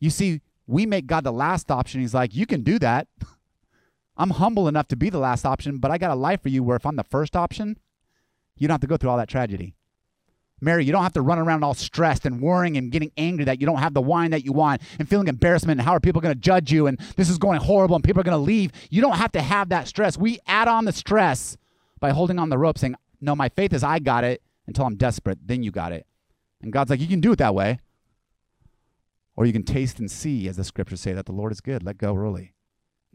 You 0.00 0.10
see, 0.10 0.42
we 0.66 0.86
make 0.86 1.06
God 1.06 1.24
the 1.24 1.32
last 1.32 1.70
option. 1.70 2.00
He's 2.00 2.14
like, 2.14 2.34
You 2.34 2.46
can 2.46 2.62
do 2.62 2.78
that. 2.78 3.08
I'm 4.16 4.30
humble 4.30 4.68
enough 4.68 4.88
to 4.88 4.96
be 4.96 5.10
the 5.10 5.18
last 5.18 5.46
option, 5.46 5.78
but 5.78 5.90
I 5.90 5.98
got 5.98 6.10
a 6.10 6.14
life 6.14 6.42
for 6.42 6.50
you 6.50 6.62
where 6.62 6.76
if 6.76 6.84
I'm 6.84 6.96
the 6.96 7.04
first 7.04 7.34
option, 7.34 7.78
you 8.58 8.68
don't 8.68 8.74
have 8.74 8.80
to 8.82 8.86
go 8.86 8.96
through 8.96 9.10
all 9.10 9.16
that 9.16 9.28
tragedy. 9.28 9.74
Mary, 10.60 10.84
you 10.84 10.92
don't 10.92 11.02
have 11.02 11.14
to 11.14 11.22
run 11.22 11.40
around 11.40 11.64
all 11.64 11.74
stressed 11.74 12.24
and 12.24 12.40
worrying 12.40 12.76
and 12.76 12.92
getting 12.92 13.10
angry 13.16 13.44
that 13.44 13.60
you 13.60 13.66
don't 13.66 13.78
have 13.78 13.94
the 13.94 14.00
wine 14.00 14.30
that 14.30 14.44
you 14.44 14.52
want 14.52 14.80
and 14.98 15.08
feeling 15.08 15.26
embarrassment 15.26 15.80
and 15.80 15.84
how 15.84 15.92
are 15.92 15.98
people 15.98 16.20
going 16.20 16.34
to 16.34 16.40
judge 16.40 16.70
you 16.70 16.86
and 16.86 17.00
this 17.16 17.28
is 17.28 17.36
going 17.36 17.58
horrible 17.58 17.96
and 17.96 18.04
people 18.04 18.20
are 18.20 18.24
going 18.24 18.38
to 18.38 18.38
leave. 18.38 18.70
You 18.88 19.02
don't 19.02 19.16
have 19.16 19.32
to 19.32 19.42
have 19.42 19.70
that 19.70 19.88
stress. 19.88 20.16
We 20.16 20.38
add 20.46 20.68
on 20.68 20.84
the 20.84 20.92
stress 20.92 21.56
by 21.98 22.10
holding 22.10 22.38
on 22.38 22.48
the 22.48 22.58
rope 22.58 22.78
saying, 22.78 22.94
No, 23.20 23.34
my 23.34 23.48
faith 23.48 23.72
is 23.72 23.82
I 23.82 23.98
got 23.98 24.22
it 24.22 24.40
until 24.68 24.84
I'm 24.84 24.94
desperate. 24.94 25.38
Then 25.44 25.64
you 25.64 25.72
got 25.72 25.90
it. 25.90 26.06
And 26.60 26.72
God's 26.72 26.90
like, 26.90 27.00
you 27.00 27.08
can 27.08 27.20
do 27.20 27.32
it 27.32 27.38
that 27.40 27.56
way. 27.56 27.80
Or 29.42 29.46
you 29.46 29.52
can 29.52 29.64
taste 29.64 29.98
and 29.98 30.08
see, 30.08 30.46
as 30.46 30.54
the 30.54 30.62
scriptures 30.62 31.00
say, 31.00 31.14
that 31.14 31.26
the 31.26 31.32
Lord 31.32 31.50
is 31.50 31.60
good. 31.60 31.82
Let 31.82 31.98
go 31.98 32.14
early. 32.14 32.54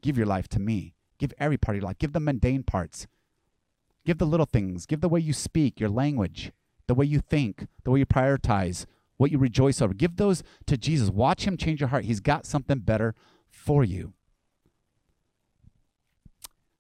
Give 0.01 0.17
your 0.17 0.25
life 0.25 0.49
to 0.49 0.59
me. 0.59 0.93
Give 1.17 1.33
every 1.37 1.57
part 1.57 1.77
of 1.77 1.81
your 1.81 1.87
life. 1.87 1.99
Give 1.99 2.11
the 2.11 2.19
mundane 2.19 2.63
parts. 2.63 3.07
Give 4.05 4.17
the 4.17 4.25
little 4.25 4.45
things. 4.45 4.85
Give 4.85 4.99
the 4.99 5.07
way 5.07 5.21
you 5.21 5.31
speak, 5.31 5.79
your 5.79 5.87
language, 5.87 6.51
the 6.87 6.95
way 6.95 7.05
you 7.05 7.21
think, 7.21 7.67
the 7.85 7.91
way 7.91 7.99
you 7.99 8.05
prioritize, 8.05 8.85
what 9.15 9.31
you 9.31 9.37
rejoice 9.37 9.81
over. 9.81 9.93
Give 9.93 10.17
those 10.17 10.43
to 10.65 10.75
Jesus. 10.75 11.09
Watch 11.09 11.47
him 11.47 11.55
change 11.55 11.79
your 11.79 11.87
heart. 11.87 12.03
He's 12.03 12.19
got 12.19 12.45
something 12.45 12.79
better 12.79 13.15
for 13.49 13.85
you. 13.85 14.11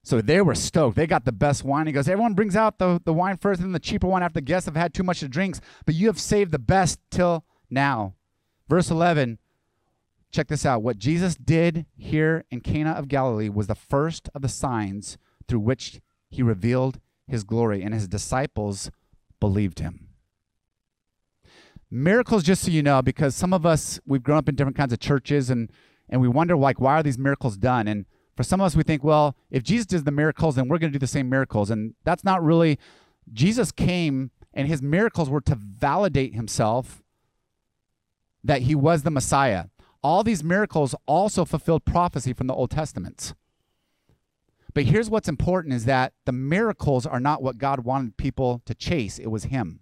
So 0.03 0.19
they 0.19 0.41
were 0.41 0.55
stoked. 0.55 0.97
They 0.97 1.07
got 1.07 1.23
the 1.23 1.31
best 1.31 1.63
wine. 1.63 1.87
He 1.87 1.93
goes, 1.93 2.09
Everyone 2.09 2.33
brings 2.33 2.57
out 2.57 2.79
the, 2.79 3.01
the 3.05 3.13
wine 3.13 3.37
first 3.37 3.61
and 3.61 3.73
the 3.73 3.79
cheaper 3.79 4.07
one 4.07 4.23
after 4.23 4.41
the 4.41 4.45
guests 4.45 4.65
have 4.65 4.75
had 4.75 4.93
too 4.93 5.03
much 5.03 5.21
to 5.21 5.29
drink, 5.29 5.55
but 5.85 5.95
you 5.95 6.07
have 6.07 6.19
saved 6.19 6.51
the 6.51 6.59
best 6.59 6.99
till 7.09 7.45
now. 7.69 8.15
Verse 8.67 8.91
11, 8.91 9.39
check 10.31 10.47
this 10.47 10.65
out. 10.65 10.81
What 10.81 10.97
Jesus 10.97 11.35
did 11.35 11.85
here 11.95 12.43
in 12.51 12.61
Cana 12.61 12.91
of 12.91 13.07
Galilee 13.07 13.49
was 13.49 13.67
the 13.67 13.75
first 13.75 14.29
of 14.35 14.41
the 14.41 14.49
signs 14.49 15.17
through 15.47 15.59
which 15.59 16.01
he 16.29 16.43
revealed 16.43 16.99
his 17.27 17.43
glory, 17.43 17.81
and 17.81 17.93
his 17.93 18.07
disciples 18.07 18.91
believed 19.39 19.79
him. 19.79 20.07
Miracles, 21.89 22.43
just 22.43 22.63
so 22.63 22.71
you 22.71 22.83
know, 22.83 23.01
because 23.01 23.35
some 23.35 23.53
of 23.53 23.65
us, 23.65 23.99
we've 24.05 24.23
grown 24.23 24.37
up 24.37 24.49
in 24.49 24.55
different 24.55 24.77
kinds 24.77 24.91
of 24.91 24.99
churches 24.99 25.49
and, 25.49 25.71
and 26.09 26.21
we 26.21 26.27
wonder, 26.27 26.57
like, 26.57 26.81
why 26.81 26.95
are 26.95 27.03
these 27.03 27.17
miracles 27.17 27.55
done? 27.55 27.87
And 27.87 28.05
for 28.35 28.43
some 28.43 28.59
of 28.59 28.65
us, 28.65 28.75
we 28.75 28.83
think, 28.83 29.03
well, 29.03 29.35
if 29.49 29.63
Jesus 29.63 29.85
does 29.85 30.03
the 30.03 30.11
miracles, 30.11 30.55
then 30.55 30.67
we're 30.67 30.77
going 30.77 30.91
to 30.91 30.99
do 30.99 31.01
the 31.01 31.07
same 31.07 31.29
miracles. 31.29 31.69
And 31.69 31.95
that's 32.03 32.25
not 32.25 32.43
really, 32.43 32.77
Jesus 33.31 33.71
came 33.71 34.31
and 34.53 34.67
his 34.67 34.81
miracles 34.81 35.29
were 35.29 35.41
to 35.41 35.55
validate 35.55 36.35
himself 36.35 37.01
that 38.47 38.63
he 38.63 38.73
was 38.73 39.03
the 39.03 39.11
Messiah. 39.11 39.65
All 40.01 40.23
these 40.23 40.43
miracles 40.43 40.95
also 41.05 41.45
fulfilled 41.45 41.85
prophecy 41.85 42.33
from 42.33 42.47
the 42.47 42.53
Old 42.53 42.71
Testament. 42.71 43.33
But 44.73 44.85
here's 44.85 45.09
what's 45.09 45.27
important 45.27 45.73
is 45.73 45.85
that 45.85 46.13
the 46.25 46.31
miracles 46.31 47.05
are 47.05 47.19
not 47.19 47.43
what 47.43 47.57
God 47.57 47.81
wanted 47.81 48.15
people 48.15 48.61
to 48.65 48.73
chase, 48.73 49.19
it 49.19 49.27
was 49.27 49.45
him. 49.45 49.81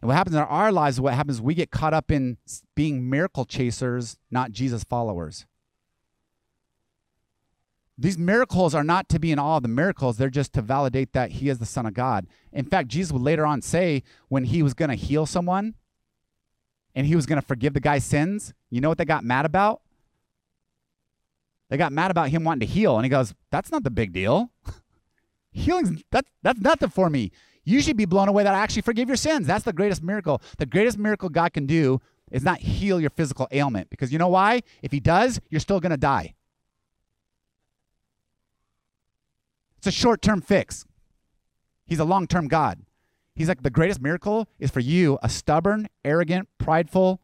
And 0.00 0.08
what 0.08 0.16
happens 0.16 0.36
in 0.36 0.42
our 0.42 0.72
lives, 0.72 1.00
what 1.00 1.14
happens, 1.14 1.40
we 1.40 1.54
get 1.54 1.70
caught 1.70 1.94
up 1.94 2.10
in 2.10 2.38
being 2.74 3.08
miracle 3.08 3.44
chasers, 3.44 4.18
not 4.30 4.52
Jesus 4.52 4.84
followers. 4.84 5.46
These 7.96 8.18
miracles 8.18 8.74
are 8.74 8.84
not 8.84 9.08
to 9.10 9.18
be 9.18 9.30
in 9.30 9.38
awe 9.38 9.58
of 9.58 9.62
the 9.62 9.68
miracles, 9.68 10.16
they're 10.16 10.30
just 10.30 10.52
to 10.54 10.62
validate 10.62 11.12
that 11.12 11.32
he 11.32 11.48
is 11.48 11.58
the 11.58 11.66
Son 11.66 11.86
of 11.86 11.94
God. 11.94 12.26
In 12.52 12.64
fact, 12.64 12.88
Jesus 12.88 13.12
would 13.12 13.22
later 13.22 13.46
on 13.46 13.62
say 13.62 14.02
when 14.28 14.44
he 14.44 14.62
was 14.62 14.74
going 14.74 14.90
to 14.90 14.96
heal 14.96 15.26
someone 15.26 15.74
and 16.94 17.06
he 17.06 17.16
was 17.16 17.26
going 17.26 17.40
to 17.40 17.46
forgive 17.46 17.74
the 17.74 17.80
guy's 17.80 18.04
sins, 18.04 18.54
you 18.70 18.80
know 18.80 18.88
what 18.88 18.98
they 18.98 19.04
got 19.04 19.24
mad 19.24 19.46
about? 19.46 19.80
They 21.70 21.76
got 21.76 21.92
mad 21.92 22.10
about 22.10 22.28
him 22.28 22.44
wanting 22.44 22.66
to 22.66 22.72
heal. 22.72 22.96
And 22.96 23.04
he 23.04 23.08
goes, 23.08 23.34
That's 23.50 23.72
not 23.72 23.84
the 23.84 23.90
big 23.90 24.12
deal. 24.12 24.50
Healing's 25.50 26.02
that's 26.10 26.30
that's 26.42 26.60
nothing 26.60 26.90
for 26.90 27.10
me. 27.10 27.32
You 27.64 27.80
should 27.80 27.96
be 27.96 28.04
blown 28.04 28.28
away 28.28 28.44
that 28.44 28.54
I 28.54 28.58
actually 28.58 28.82
forgive 28.82 29.08
your 29.08 29.16
sins. 29.16 29.46
That's 29.46 29.64
the 29.64 29.72
greatest 29.72 30.02
miracle. 30.02 30.42
The 30.58 30.66
greatest 30.66 30.98
miracle 30.98 31.28
God 31.30 31.52
can 31.52 31.66
do 31.66 32.00
is 32.30 32.42
not 32.42 32.58
heal 32.58 33.00
your 33.00 33.10
physical 33.10 33.48
ailment. 33.50 33.88
Because 33.90 34.12
you 34.12 34.18
know 34.18 34.28
why? 34.28 34.62
If 34.82 34.92
he 34.92 35.00
does, 35.00 35.40
you're 35.48 35.60
still 35.60 35.80
going 35.80 35.90
to 35.90 35.96
die. 35.96 36.34
It's 39.78 39.86
a 39.86 39.92
short 39.92 40.22
term 40.22 40.40
fix. 40.40 40.84
He's 41.86 41.98
a 41.98 42.04
long 42.04 42.26
term 42.26 42.48
God. 42.48 42.80
He's 43.34 43.48
like, 43.48 43.62
the 43.62 43.70
greatest 43.70 44.00
miracle 44.00 44.48
is 44.58 44.70
for 44.70 44.80
you, 44.80 45.18
a 45.22 45.28
stubborn, 45.28 45.88
arrogant, 46.04 46.48
prideful 46.58 47.20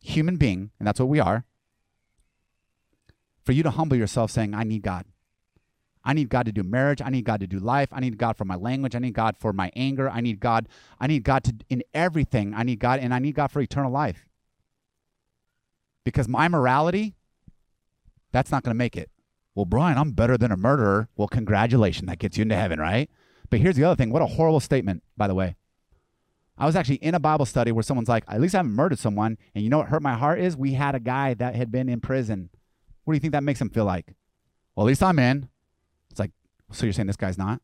human 0.00 0.36
being, 0.36 0.70
and 0.78 0.86
that's 0.86 0.98
what 0.98 1.08
we 1.08 1.20
are, 1.20 1.44
for 3.44 3.52
you 3.52 3.62
to 3.62 3.70
humble 3.70 3.96
yourself 3.96 4.30
saying, 4.30 4.54
I 4.54 4.64
need 4.64 4.82
God. 4.82 5.04
I 6.04 6.12
need 6.12 6.28
God 6.28 6.46
to 6.46 6.52
do 6.52 6.62
marriage. 6.62 7.02
I 7.02 7.10
need 7.10 7.24
God 7.24 7.40
to 7.40 7.48
do 7.48 7.58
life. 7.58 7.88
I 7.92 7.98
need 7.98 8.16
God 8.16 8.36
for 8.36 8.44
my 8.44 8.54
language. 8.54 8.94
I 8.94 9.00
need 9.00 9.14
God 9.14 9.36
for 9.36 9.52
my 9.52 9.72
anger. 9.74 10.08
I 10.08 10.20
need 10.20 10.38
God. 10.38 10.68
I 11.00 11.08
need 11.08 11.24
God 11.24 11.42
to 11.44 11.54
in 11.68 11.82
everything. 11.92 12.54
I 12.54 12.62
need 12.62 12.78
God 12.78 13.00
and 13.00 13.12
I 13.12 13.18
need 13.18 13.34
God 13.34 13.50
for 13.50 13.60
eternal 13.60 13.90
life. 13.90 14.28
Because 16.04 16.28
my 16.28 16.46
morality, 16.46 17.16
that's 18.30 18.52
not 18.52 18.62
going 18.62 18.70
to 18.70 18.78
make 18.78 18.96
it. 18.96 19.10
Well, 19.56 19.64
Brian, 19.64 19.98
I'm 19.98 20.12
better 20.12 20.38
than 20.38 20.52
a 20.52 20.56
murderer. 20.56 21.08
Well, 21.16 21.26
congratulations. 21.26 22.08
That 22.08 22.20
gets 22.20 22.38
you 22.38 22.42
into 22.42 22.54
heaven, 22.54 22.78
right? 22.78 23.10
But 23.50 23.60
here's 23.60 23.76
the 23.76 23.84
other 23.84 23.96
thing. 23.96 24.10
What 24.10 24.22
a 24.22 24.26
horrible 24.26 24.60
statement, 24.60 25.02
by 25.16 25.28
the 25.28 25.34
way. 25.34 25.56
I 26.58 26.66
was 26.66 26.74
actually 26.74 26.96
in 26.96 27.14
a 27.14 27.20
Bible 27.20 27.44
study 27.44 27.70
where 27.70 27.82
someone's 27.82 28.08
like, 28.08 28.24
at 28.28 28.40
least 28.40 28.54
I 28.54 28.58
haven't 28.58 28.72
murdered 28.72 28.98
someone. 28.98 29.36
And 29.54 29.62
you 29.62 29.70
know 29.70 29.78
what 29.78 29.88
hurt 29.88 30.02
my 30.02 30.14
heart 30.14 30.40
is? 30.40 30.56
We 30.56 30.72
had 30.72 30.94
a 30.94 31.00
guy 31.00 31.34
that 31.34 31.54
had 31.54 31.70
been 31.70 31.88
in 31.88 32.00
prison. 32.00 32.48
What 33.04 33.12
do 33.12 33.16
you 33.16 33.20
think 33.20 33.32
that 33.32 33.44
makes 33.44 33.60
him 33.60 33.70
feel 33.70 33.84
like? 33.84 34.14
Well, 34.74 34.86
at 34.86 34.88
least 34.88 35.02
I'm 35.02 35.18
in. 35.18 35.48
It's 36.10 36.18
like, 36.18 36.32
so 36.72 36.86
you're 36.86 36.92
saying 36.92 37.06
this 37.06 37.16
guy's 37.16 37.38
not? 37.38 37.60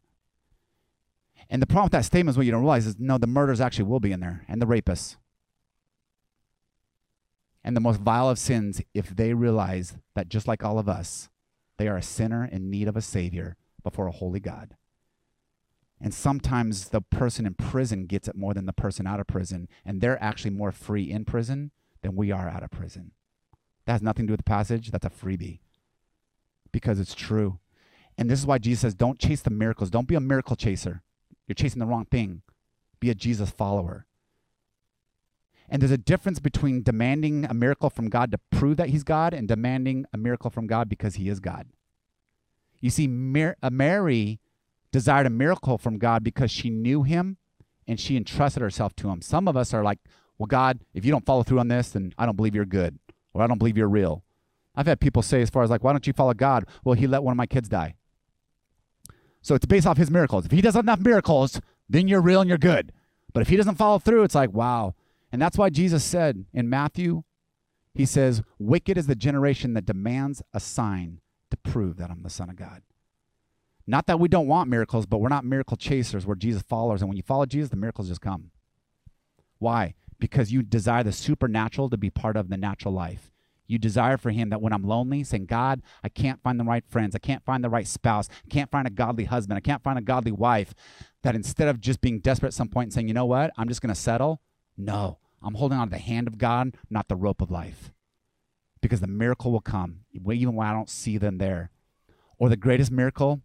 And 1.49 1.61
the 1.61 1.67
problem 1.67 1.87
with 1.87 1.93
that 1.93 2.05
statement 2.05 2.35
is 2.35 2.37
what 2.37 2.47
you 2.47 2.53
don't 2.53 2.61
realize 2.61 2.87
is 2.87 2.97
no, 2.99 3.19
the 3.19 3.27
murders 3.27 3.61
actually 3.61 3.85
will 3.85 4.01
be 4.01 4.13
in 4.13 4.21
there 4.21 4.45
and 4.49 4.61
the 4.61 4.67
rapists. 4.67 5.17
And 7.65 7.77
the 7.77 7.81
most 7.81 8.01
vile 8.01 8.29
of 8.29 8.39
sins, 8.39 8.83
if 8.93 9.09
they 9.09 9.35
realize 9.35 9.97
that 10.15 10.29
just 10.29 10.49
like 10.49 10.65
all 10.65 10.79
of 10.79 10.89
us, 10.89 11.29
they 11.79 11.89
are 11.89 11.97
a 11.97 12.03
sinner 12.03 12.45
in 12.45 12.71
need 12.71 12.89
of 12.89 12.97
a 12.97 13.03
Savior 13.03 13.57
before 13.83 14.07
a 14.07 14.13
holy 14.13 14.41
God. 14.41 14.77
And 16.03 16.13
sometimes 16.13 16.89
the 16.89 17.01
person 17.01 17.47
in 17.47 17.55
prison 17.55 18.07
gets 18.07 18.27
it 18.27 18.35
more 18.35 18.53
than 18.53 18.67
the 18.67 18.73
person 18.73 19.07
out 19.07 19.21
of 19.21 19.29
prison, 19.29 19.69
and 19.85 20.01
they're 20.01 20.23
actually 20.23 20.51
more 20.51 20.73
free 20.73 21.09
in 21.09 21.25
prison 21.25 21.71
than 22.03 22.17
we 22.17 22.33
are 22.33 22.49
out 22.49 22.65
of 22.65 22.73
prison. 22.73 23.13
That 23.87 23.93
has 23.93 24.03
nothing 24.03 24.25
to 24.25 24.29
do 24.29 24.33
with 24.33 24.41
the 24.41 24.45
passage. 24.45 24.91
That's 24.91 25.07
a 25.07 25.11
freebie 25.11 25.61
because 26.73 26.99
it's 26.99 27.15
true. 27.15 27.61
And 28.19 28.29
this 28.29 28.41
is 28.41 28.47
why 28.47 28.59
Jesus 28.59 28.81
says, 28.81 28.95
don't 28.95 29.19
chase 29.19 29.43
the 29.43 29.51
miracles. 29.51 29.91
Don't 29.91 30.09
be 30.09 30.15
a 30.17 30.21
miracle 30.21 30.57
chaser. 30.57 31.03
You're 31.47 31.55
chasing 31.55 31.79
the 31.79 31.87
wrong 31.87 32.07
thing. 32.07 32.43
Be 32.99 33.11
a 33.11 33.15
Jesus 33.15 33.51
follower. 33.51 34.07
And 35.69 35.81
there's 35.81 35.93
a 35.93 35.99
difference 35.99 36.39
between 36.39 36.83
demanding 36.83 37.45
a 37.45 37.55
miracle 37.55 37.91
from 37.91 38.09
God 38.09 38.31
to 38.33 38.39
prove 38.51 38.77
that 38.77 38.91
He's 38.91 39.05
God 39.05 39.33
and 39.33 39.49
demanding 39.49 40.05
a 40.13 40.19
miracle 40.19 40.51
from 40.51 40.67
God 40.67 40.89
because 40.89 41.15
He 41.15 41.29
is 41.29 41.41
God. 41.41 41.69
You 42.81 42.91
see, 42.91 43.07
uh, 43.07 43.71
Mary 43.71 44.41
desired 44.93 45.27
a 45.27 45.31
miracle 45.31 45.79
from 45.79 45.99
God 45.99 46.23
because 46.23 46.51
she 46.51 46.71
knew 46.71 47.03
Him 47.03 47.39
and 47.89 47.99
she 47.99 48.17
entrusted 48.17 48.63
herself 48.63 48.95
to 48.97 49.09
Him. 49.09 49.21
Some 49.23 49.49
of 49.49 49.57
us 49.57 49.75
are 49.75 49.83
like, 49.83 49.99
well, 50.39 50.47
God, 50.47 50.81
if 50.95 51.05
you 51.05 51.11
don't 51.11 51.27
follow 51.27 51.43
through 51.43 51.59
on 51.59 51.69
this, 51.69 51.91
then 51.91 52.13
I 52.17 52.27
don't 52.27 52.37
believe 52.37 52.55
you're 52.55 52.65
good 52.65 52.99
or 53.35 53.43
I 53.43 53.47
don't 53.47 53.59
believe 53.59 53.77
you're 53.77 53.89
real. 53.89 54.23
I've 54.75 54.87
had 54.87 55.01
people 55.01 55.23
say, 55.23 55.43
as 55.43 55.51
far 55.51 55.63
as 55.63 55.71
like, 55.71 55.83
why 55.83 55.93
don't 55.93 56.07
you 56.07 56.13
follow 56.13 56.35
God? 56.35 56.67
Well, 56.85 56.95
He 56.95 57.07
let 57.07 57.23
one 57.23 57.33
of 57.33 57.37
my 57.37 57.47
kids 57.47 57.69
die. 57.69 57.95
So 59.41 59.55
it's 59.55 59.67
based 59.67 59.87
off 59.87 59.97
His 59.97 60.11
miracles. 60.11 60.47
If 60.47 60.53
He 60.53 60.61
does 60.61 60.77
enough 60.77 61.01
miracles, 61.01 61.61
then 61.89 62.09
you're 62.09 62.21
real 62.21 62.41
and 62.41 62.49
you're 62.49 62.59
good. 62.59 62.93
But 63.33 63.41
if 63.41 63.49
He 63.49 63.57
doesn't 63.57 63.77
follow 63.77 63.99
through, 63.99 64.23
it's 64.23 64.35
like, 64.35 64.53
wow. 64.53 64.95
And 65.31 65.41
that's 65.41 65.59
why 65.59 65.71
Jesus 65.71 66.05
said 66.05 66.45
in 66.53 66.71
Matthew, 66.71 67.23
He 67.95 68.07
says, 68.07 68.43
Wicked 68.59 68.97
is 68.97 69.07
the 69.07 69.15
generation 69.15 69.75
that 69.75 69.87
demands 69.87 70.43
a 70.53 70.61
sign 70.61 71.21
to 71.51 71.57
prove 71.57 71.97
that 71.99 72.11
I'm 72.11 72.23
the 72.23 72.31
Son 72.31 72.49
of 72.49 72.57
God. 72.57 72.83
Not 73.87 74.07
that 74.07 74.21
we 74.21 74.29
don't 74.29 74.47
want 74.47 74.71
miracles, 74.71 75.07
but 75.07 75.19
we're 75.19 75.29
not 75.29 75.45
miracle 75.45 75.77
chasers. 75.77 76.25
We're 76.25 76.37
Jesus 76.37 76.63
followers. 76.63 77.03
And 77.03 77.09
when 77.09 77.17
you 77.17 77.23
follow 77.23 77.47
Jesus, 77.47 77.71
the 77.71 77.77
miracles 77.77 78.09
just 78.09 78.21
come. 78.21 78.51
Why? 79.59 79.95
Because 80.19 80.53
you 80.53 80.63
desire 80.63 81.03
the 81.03 81.13
supernatural 81.13 81.91
to 81.91 81.97
be 81.97 82.11
part 82.11 82.37
of 82.37 82.49
the 82.49 82.57
natural 82.57 82.95
life. 82.95 83.31
You 83.67 83.79
desire 83.79 84.19
for 84.19 84.31
Him 84.31 84.51
that 84.51 84.61
when 84.61 84.73
I'm 84.73 84.83
lonely, 84.83 85.25
saying, 85.25 85.47
God, 85.47 85.83
I 86.05 86.09
can't 86.09 86.43
find 86.43 86.61
the 86.61 86.65
right 86.65 86.85
friends. 86.89 87.15
I 87.15 87.19
can't 87.19 87.45
find 87.45 87.65
the 87.65 87.71
right 87.71 87.87
spouse. 87.87 88.29
I 88.45 88.49
can't 88.49 88.71
find 88.71 88.87
a 88.87 88.91
godly 88.91 89.25
husband. 89.25 89.57
I 89.57 89.61
can't 89.61 89.83
find 89.83 89.99
a 89.99 90.03
godly 90.03 90.33
wife. 90.33 90.75
That 91.23 91.35
instead 91.35 91.69
of 91.69 91.81
just 91.81 92.01
being 92.01 92.19
desperate 92.19 92.49
at 92.49 92.55
some 92.55 92.69
point 92.69 92.87
and 92.87 92.93
saying, 92.93 93.09
you 93.09 93.15
know 93.15 93.25
what, 93.25 93.53
I'm 93.57 93.69
just 93.69 93.81
going 93.81 93.95
to 93.95 94.01
settle. 94.01 94.43
No, 94.77 95.19
I'm 95.43 95.55
holding 95.55 95.79
on 95.79 95.89
to 95.89 95.93
the 95.93 95.99
hand 95.99 96.29
of 96.29 96.39
God, 96.39 96.77
not 96.91 97.09
the 97.09 97.17
rope 97.17 97.41
of 97.41 97.51
life. 97.51 97.93
Because 98.81 99.01
the 99.01 99.07
miracle 99.07 99.53
will 99.53 99.61
come, 99.61 100.01
even 100.13 100.55
when 100.55 100.67
I 100.67 100.73
don't 100.73 100.91
see 100.91 101.17
them 101.17 101.39
there. 101.39 101.71
Or 102.39 102.49
the 102.49 102.57
greatest 102.57 102.91
miracle 102.91 103.41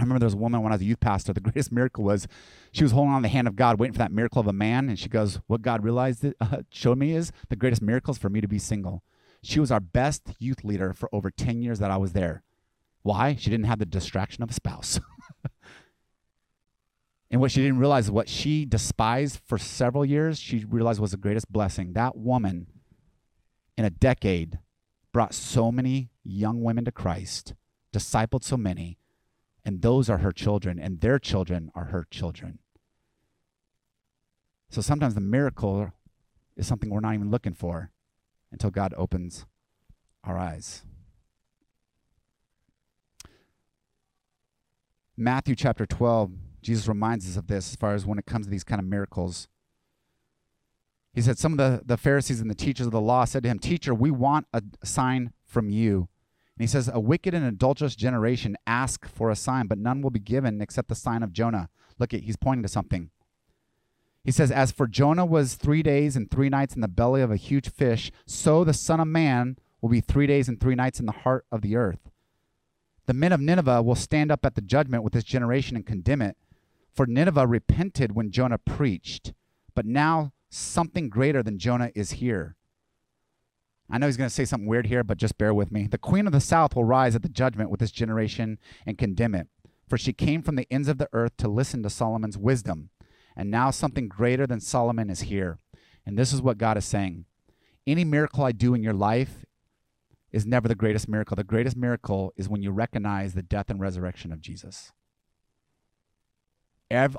I 0.00 0.02
remember 0.02 0.20
there 0.20 0.26
was 0.26 0.34
a 0.34 0.38
woman 0.38 0.62
when 0.62 0.72
I 0.72 0.76
was 0.76 0.82
a 0.82 0.86
youth 0.86 1.00
pastor. 1.00 1.32
The 1.40 1.40
greatest 1.40 1.70
miracle 1.70 2.04
was 2.04 2.26
she 2.72 2.82
was 2.82 2.92
holding 2.92 3.12
on 3.12 3.22
the 3.22 3.28
hand 3.28 3.46
of 3.46 3.56
God, 3.56 3.78
waiting 3.78 3.92
for 3.92 3.98
that 3.98 4.12
miracle 4.12 4.40
of 4.40 4.46
a 4.46 4.52
man. 4.52 4.88
And 4.88 4.98
she 4.98 5.08
goes, 5.08 5.40
What 5.46 5.62
God 5.62 5.84
realized 5.84 6.24
it, 6.24 6.36
uh, 6.40 6.62
showed 6.70 6.98
me 6.98 7.12
is 7.12 7.32
the 7.48 7.56
greatest 7.56 7.82
miracle 7.82 8.12
is 8.12 8.18
for 8.18 8.30
me 8.30 8.40
to 8.40 8.48
be 8.48 8.58
single. 8.58 9.02
She 9.42 9.60
was 9.60 9.70
our 9.70 9.80
best 9.80 10.34
youth 10.38 10.64
leader 10.64 10.92
for 10.92 11.08
over 11.12 11.30
10 11.30 11.62
years 11.62 11.78
that 11.78 11.90
I 11.90 11.96
was 11.96 12.12
there. 12.12 12.42
Why? 13.02 13.34
She 13.34 13.50
didn't 13.50 13.66
have 13.66 13.78
the 13.78 13.86
distraction 13.86 14.42
of 14.42 14.50
a 14.50 14.54
spouse. 14.54 15.00
and 17.30 17.40
what 17.40 17.50
she 17.50 17.60
didn't 17.60 17.78
realize, 17.78 18.10
what 18.10 18.28
she 18.28 18.64
despised 18.66 19.40
for 19.46 19.56
several 19.56 20.04
years, 20.04 20.38
she 20.38 20.64
realized 20.64 21.00
was 21.00 21.12
the 21.12 21.16
greatest 21.16 21.50
blessing. 21.50 21.94
That 21.94 22.16
woman, 22.16 22.66
in 23.78 23.84
a 23.86 23.90
decade, 23.90 24.58
brought 25.12 25.34
so 25.34 25.72
many 25.72 26.10
young 26.22 26.62
women 26.62 26.84
to 26.84 26.92
Christ, 26.92 27.54
discipled 27.94 28.44
so 28.44 28.58
many 28.58 28.98
and 29.64 29.82
those 29.82 30.08
are 30.08 30.18
her 30.18 30.32
children, 30.32 30.78
and 30.78 31.00
their 31.00 31.18
children 31.18 31.70
are 31.74 31.86
her 31.86 32.06
children. 32.10 32.58
So 34.70 34.80
sometimes 34.80 35.14
the 35.14 35.20
miracle 35.20 35.92
is 36.56 36.66
something 36.66 36.90
we're 36.90 37.00
not 37.00 37.14
even 37.14 37.30
looking 37.30 37.54
for 37.54 37.90
until 38.52 38.70
God 38.70 38.94
opens 38.96 39.46
our 40.24 40.38
eyes. 40.38 40.84
Matthew 45.16 45.54
chapter 45.54 45.84
12, 45.84 46.32
Jesus 46.62 46.88
reminds 46.88 47.28
us 47.28 47.36
of 47.36 47.46
this 47.46 47.70
as 47.70 47.76
far 47.76 47.94
as 47.94 48.06
when 48.06 48.18
it 48.18 48.26
comes 48.26 48.46
to 48.46 48.50
these 48.50 48.64
kind 48.64 48.78
of 48.78 48.86
miracles. 48.86 49.48
He 51.12 51.20
said, 51.20 51.38
Some 51.38 51.52
of 51.52 51.58
the, 51.58 51.82
the 51.84 51.96
Pharisees 51.96 52.40
and 52.40 52.50
the 52.50 52.54
teachers 52.54 52.86
of 52.86 52.92
the 52.92 53.00
law 53.00 53.24
said 53.24 53.42
to 53.42 53.48
him, 53.48 53.58
Teacher, 53.58 53.92
we 53.92 54.10
want 54.10 54.46
a 54.52 54.62
sign 54.84 55.32
from 55.44 55.68
you. 55.68 56.08
He 56.60 56.66
says, 56.66 56.90
A 56.92 57.00
wicked 57.00 57.34
and 57.34 57.44
adulterous 57.44 57.96
generation 57.96 58.56
ask 58.66 59.08
for 59.08 59.30
a 59.30 59.36
sign, 59.36 59.66
but 59.66 59.78
none 59.78 60.02
will 60.02 60.10
be 60.10 60.18
given 60.18 60.60
except 60.60 60.88
the 60.88 60.94
sign 60.94 61.22
of 61.22 61.32
Jonah. 61.32 61.68
Look 61.98 62.12
at, 62.12 62.22
he's 62.22 62.36
pointing 62.36 62.62
to 62.62 62.68
something. 62.68 63.10
He 64.24 64.30
says, 64.30 64.50
As 64.50 64.70
for 64.70 64.86
Jonah 64.86 65.24
was 65.24 65.54
three 65.54 65.82
days 65.82 66.16
and 66.16 66.30
three 66.30 66.48
nights 66.48 66.74
in 66.74 66.80
the 66.80 66.88
belly 66.88 67.22
of 67.22 67.30
a 67.30 67.36
huge 67.36 67.70
fish, 67.70 68.12
so 68.26 68.64
the 68.64 68.74
Son 68.74 69.00
of 69.00 69.08
Man 69.08 69.56
will 69.80 69.88
be 69.88 70.00
three 70.00 70.26
days 70.26 70.48
and 70.48 70.60
three 70.60 70.74
nights 70.74 71.00
in 71.00 71.06
the 71.06 71.12
heart 71.12 71.46
of 71.50 71.62
the 71.62 71.76
earth. 71.76 72.10
The 73.06 73.14
men 73.14 73.32
of 73.32 73.40
Nineveh 73.40 73.82
will 73.82 73.94
stand 73.94 74.30
up 74.30 74.44
at 74.44 74.54
the 74.54 74.60
judgment 74.60 75.02
with 75.02 75.14
this 75.14 75.24
generation 75.24 75.76
and 75.76 75.86
condemn 75.86 76.22
it. 76.22 76.36
For 76.92 77.06
Nineveh 77.06 77.46
repented 77.46 78.14
when 78.14 78.30
Jonah 78.30 78.58
preached, 78.58 79.32
but 79.74 79.86
now 79.86 80.32
something 80.50 81.08
greater 81.08 81.42
than 81.42 81.58
Jonah 81.58 81.90
is 81.94 82.12
here. 82.12 82.56
I 83.90 83.98
know 83.98 84.06
he's 84.06 84.16
going 84.16 84.28
to 84.28 84.34
say 84.34 84.44
something 84.44 84.68
weird 84.68 84.86
here, 84.86 85.02
but 85.02 85.18
just 85.18 85.38
bear 85.38 85.52
with 85.52 85.72
me. 85.72 85.86
The 85.86 85.98
queen 85.98 86.26
of 86.26 86.32
the 86.32 86.40
south 86.40 86.76
will 86.76 86.84
rise 86.84 87.16
at 87.16 87.22
the 87.22 87.28
judgment 87.28 87.70
with 87.70 87.80
this 87.80 87.90
generation 87.90 88.58
and 88.86 88.98
condemn 88.98 89.34
it. 89.34 89.48
For 89.88 89.98
she 89.98 90.12
came 90.12 90.42
from 90.42 90.54
the 90.54 90.68
ends 90.70 90.86
of 90.86 90.98
the 90.98 91.08
earth 91.12 91.36
to 91.38 91.48
listen 91.48 91.82
to 91.82 91.90
Solomon's 91.90 92.38
wisdom. 92.38 92.90
And 93.36 93.50
now 93.50 93.70
something 93.70 94.08
greater 94.08 94.46
than 94.46 94.60
Solomon 94.60 95.10
is 95.10 95.22
here. 95.22 95.58
And 96.06 96.16
this 96.16 96.32
is 96.32 96.40
what 96.40 96.58
God 96.58 96.76
is 96.76 96.84
saying 96.84 97.24
Any 97.86 98.04
miracle 98.04 98.44
I 98.44 98.52
do 98.52 98.74
in 98.74 98.82
your 98.82 98.92
life 98.92 99.44
is 100.30 100.46
never 100.46 100.68
the 100.68 100.76
greatest 100.76 101.08
miracle. 101.08 101.34
The 101.34 101.42
greatest 101.42 101.76
miracle 101.76 102.32
is 102.36 102.48
when 102.48 102.62
you 102.62 102.70
recognize 102.70 103.34
the 103.34 103.42
death 103.42 103.68
and 103.68 103.80
resurrection 103.80 104.32
of 104.32 104.40
Jesus. 104.40 104.92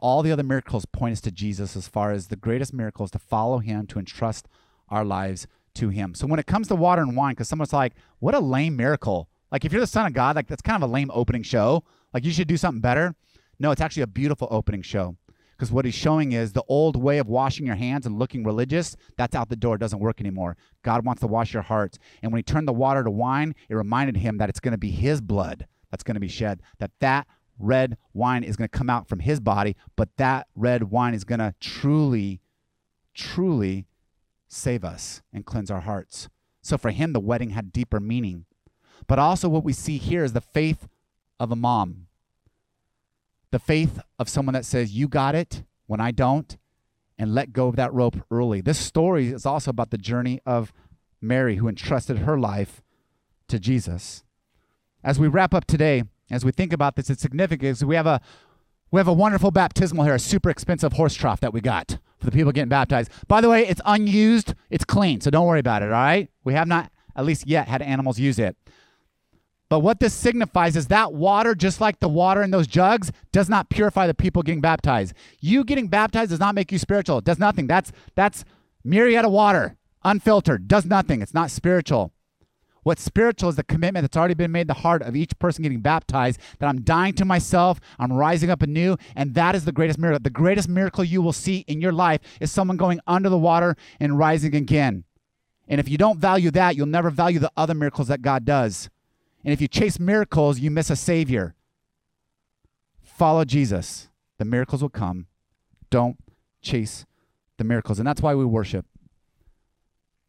All 0.01 0.21
the 0.21 0.31
other 0.31 0.43
miracles 0.43 0.85
point 0.85 1.13
us 1.13 1.21
to 1.21 1.31
Jesus 1.31 1.75
as 1.75 1.87
far 1.87 2.11
as 2.11 2.27
the 2.27 2.35
greatest 2.35 2.73
miracle 2.73 3.05
is 3.05 3.11
to 3.11 3.19
follow 3.19 3.59
him, 3.59 3.87
to 3.87 3.99
entrust 3.99 4.47
our 4.89 5.05
lives 5.05 5.47
to 5.75 5.89
him. 5.89 6.13
So 6.13 6.27
when 6.27 6.39
it 6.39 6.47
comes 6.47 6.67
to 6.69 6.75
water 6.75 7.01
and 7.01 7.15
wine, 7.15 7.33
because 7.33 7.49
someone's 7.49 7.73
like, 7.73 7.93
what 8.19 8.35
a 8.35 8.39
lame 8.39 8.75
miracle. 8.75 9.29
Like 9.51 9.65
if 9.65 9.71
you're 9.71 9.81
the 9.81 9.87
son 9.87 10.05
of 10.05 10.13
God, 10.13 10.35
like 10.35 10.47
that's 10.47 10.61
kind 10.61 10.81
of 10.81 10.89
a 10.89 10.91
lame 10.91 11.11
opening 11.13 11.43
show. 11.43 11.83
Like 12.13 12.25
you 12.25 12.31
should 12.31 12.47
do 12.47 12.57
something 12.57 12.81
better. 12.81 13.15
No, 13.59 13.71
it's 13.71 13.81
actually 13.81 14.03
a 14.03 14.07
beautiful 14.07 14.47
opening 14.51 14.81
show. 14.81 15.17
Because 15.61 15.71
what 15.71 15.85
he's 15.85 15.93
showing 15.93 16.31
is 16.31 16.53
the 16.53 16.63
old 16.67 16.95
way 16.95 17.19
of 17.19 17.27
washing 17.27 17.67
your 17.67 17.75
hands 17.75 18.07
and 18.07 18.17
looking 18.17 18.43
religious, 18.43 18.95
that's 19.15 19.35
out 19.35 19.49
the 19.49 19.55
door. 19.55 19.75
It 19.75 19.79
doesn't 19.79 19.99
work 19.99 20.19
anymore. 20.19 20.57
God 20.81 21.05
wants 21.05 21.19
to 21.19 21.27
wash 21.27 21.53
your 21.53 21.61
hearts. 21.61 21.99
And 22.23 22.31
when 22.31 22.39
he 22.39 22.43
turned 22.43 22.67
the 22.67 22.73
water 22.73 23.03
to 23.03 23.11
wine, 23.11 23.53
it 23.69 23.75
reminded 23.75 24.17
him 24.17 24.39
that 24.39 24.49
it's 24.49 24.59
going 24.59 24.71
to 24.71 24.79
be 24.79 24.89
his 24.89 25.21
blood 25.21 25.67
that's 25.91 26.03
going 26.03 26.15
to 26.15 26.21
be 26.21 26.27
shed, 26.27 26.61
that 26.79 26.89
that 26.99 27.27
red 27.59 27.97
wine 28.13 28.43
is 28.43 28.55
going 28.55 28.67
to 28.67 28.75
come 28.75 28.89
out 28.89 29.07
from 29.07 29.19
his 29.19 29.39
body, 29.39 29.75
but 29.95 30.09
that 30.17 30.47
red 30.55 30.85
wine 30.85 31.13
is 31.13 31.23
going 31.23 31.39
to 31.39 31.53
truly, 31.59 32.41
truly 33.13 33.85
save 34.51 34.83
us 34.83 35.21
and 35.33 35.45
cleanse 35.45 35.71
our 35.71 35.81
hearts. 35.81 36.29
So 36.61 36.77
for 36.77 36.91
him, 36.91 37.13
the 37.13 37.19
wedding 37.19 37.51
had 37.51 37.73
deeper 37.73 37.99
meaning. 37.99 38.45
But 39.07 39.19
also, 39.19 39.49
what 39.49 39.63
we 39.63 39.73
see 39.73 39.97
here 39.97 40.23
is 40.23 40.33
the 40.33 40.41
faith 40.41 40.87
of 41.39 41.51
a 41.51 41.55
mom, 41.55 42.07
the 43.49 43.59
faith 43.59 43.99
of 44.19 44.29
someone 44.29 44.53
that 44.53 44.65
says, 44.65 44.93
You 44.93 45.07
got 45.07 45.33
it 45.33 45.63
when 45.87 45.99
I 45.99 46.11
don't, 46.11 46.57
and 47.17 47.33
let 47.33 47.53
go 47.53 47.67
of 47.67 47.75
that 47.77 47.93
rope 47.93 48.17
early. 48.29 48.61
This 48.61 48.77
story 48.77 49.29
is 49.29 49.45
also 49.45 49.71
about 49.71 49.89
the 49.89 49.97
journey 49.97 50.39
of 50.45 50.71
Mary, 51.19 51.55
who 51.55 51.67
entrusted 51.67 52.19
her 52.19 52.37
life 52.37 52.81
to 53.47 53.59
Jesus. 53.59 54.23
As 55.03 55.19
we 55.19 55.27
wrap 55.27 55.53
up 55.53 55.65
today, 55.65 56.03
as 56.29 56.45
we 56.45 56.51
think 56.51 56.71
about 56.71 56.95
this, 56.95 57.09
it's 57.09 57.21
significant. 57.21 57.61
because 57.61 57.85
We 57.85 57.95
have 57.95 58.07
a 58.07 58.21
we 58.91 58.99
have 58.99 59.07
a 59.07 59.13
wonderful 59.13 59.51
baptismal 59.51 60.03
here, 60.03 60.15
a 60.15 60.19
super 60.19 60.49
expensive 60.49 60.93
horse 60.93 61.15
trough 61.15 61.39
that 61.39 61.53
we 61.53 61.61
got 61.61 61.97
for 62.21 62.27
the 62.29 62.31
people 62.31 62.51
getting 62.51 62.69
baptized. 62.69 63.11
By 63.27 63.41
the 63.41 63.49
way, 63.49 63.67
it's 63.67 63.81
unused, 63.85 64.53
it's 64.69 64.85
clean, 64.85 65.19
so 65.19 65.29
don't 65.29 65.47
worry 65.47 65.59
about 65.59 65.81
it, 65.81 65.85
all 65.85 65.91
right? 65.91 66.29
We 66.43 66.53
have 66.53 66.67
not, 66.67 66.91
at 67.15 67.25
least 67.25 67.47
yet, 67.47 67.67
had 67.67 67.81
animals 67.81 68.19
use 68.19 68.39
it. 68.39 68.55
But 69.69 69.79
what 69.79 69.99
this 70.01 70.13
signifies 70.13 70.75
is 70.75 70.87
that 70.87 71.13
water, 71.13 71.55
just 71.55 71.79
like 71.79 72.01
the 72.01 72.09
water 72.09 72.43
in 72.43 72.51
those 72.51 72.67
jugs, 72.67 73.11
does 73.31 73.47
not 73.49 73.69
purify 73.69 74.05
the 74.05 74.13
people 74.13 74.43
getting 74.43 74.59
baptized. 74.59 75.13
You 75.39 75.63
getting 75.63 75.87
baptized 75.87 76.29
does 76.29 76.41
not 76.41 76.55
make 76.55 76.73
you 76.73 76.77
spiritual. 76.77 77.19
It 77.19 77.23
does 77.23 77.39
nothing. 77.39 77.67
That's 77.67 77.93
that's 78.13 78.43
myriad 78.83 79.23
of 79.23 79.31
water, 79.31 79.77
unfiltered, 80.03 80.67
does 80.67 80.85
nothing. 80.85 81.21
It's 81.21 81.33
not 81.33 81.51
spiritual. 81.51 82.11
What's 82.83 83.03
spiritual 83.03 83.49
is 83.49 83.55
the 83.55 83.63
commitment 83.63 84.03
that's 84.03 84.17
already 84.17 84.33
been 84.33 84.51
made 84.51 84.67
the 84.67 84.73
heart 84.73 85.03
of 85.03 85.15
each 85.15 85.37
person 85.37 85.61
getting 85.61 85.81
baptized 85.81 86.39
that 86.59 86.67
I'm 86.67 86.81
dying 86.81 87.13
to 87.13 87.25
myself, 87.25 87.79
I'm 87.99 88.11
rising 88.11 88.49
up 88.49 88.63
anew, 88.63 88.97
and 89.15 89.35
that 89.35 89.53
is 89.53 89.65
the 89.65 89.71
greatest 89.71 89.99
miracle. 89.99 90.19
The 90.23 90.31
greatest 90.31 90.67
miracle 90.67 91.03
you 91.03 91.21
will 91.21 91.33
see 91.33 91.59
in 91.67 91.79
your 91.79 91.91
life 91.91 92.21
is 92.39 92.51
someone 92.51 92.77
going 92.77 92.99
under 93.05 93.29
the 93.29 93.37
water 93.37 93.75
and 93.99 94.17
rising 94.17 94.55
again. 94.55 95.03
And 95.67 95.79
if 95.79 95.87
you 95.87 95.97
don't 95.97 96.17
value 96.17 96.49
that, 96.51 96.75
you'll 96.75 96.87
never 96.87 97.11
value 97.11 97.37
the 97.37 97.51
other 97.55 97.75
miracles 97.75 98.07
that 98.07 98.23
God 98.23 98.45
does. 98.45 98.89
And 99.45 99.53
if 99.53 99.61
you 99.61 99.67
chase 99.67 99.99
miracles, 99.99 100.59
you 100.59 100.71
miss 100.71 100.89
a 100.89 100.95
Savior. 100.95 101.55
Follow 103.01 103.45
Jesus. 103.45 104.09
the 104.39 104.45
miracles 104.45 104.81
will 104.81 104.89
come. 104.89 105.27
Don't 105.91 106.17
chase 106.63 107.05
the 107.57 107.63
miracles. 107.63 107.99
And 107.99 108.07
that's 108.07 108.21
why 108.23 108.33
we 108.33 108.43
worship. 108.43 108.87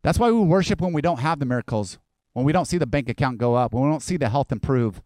That's 0.02 0.18
why 0.18 0.30
we 0.30 0.40
worship 0.40 0.82
when 0.82 0.92
we 0.92 1.00
don't 1.00 1.20
have 1.20 1.38
the 1.38 1.46
miracles, 1.46 1.98
when 2.32 2.44
we 2.44 2.52
don't 2.52 2.66
see 2.66 2.78
the 2.78 2.86
bank 2.86 3.08
account 3.08 3.38
go 3.38 3.54
up, 3.54 3.72
when 3.72 3.84
we 3.84 3.90
don't 3.90 4.02
see 4.02 4.16
the 4.16 4.28
health 4.28 4.52
improve, 4.52 5.02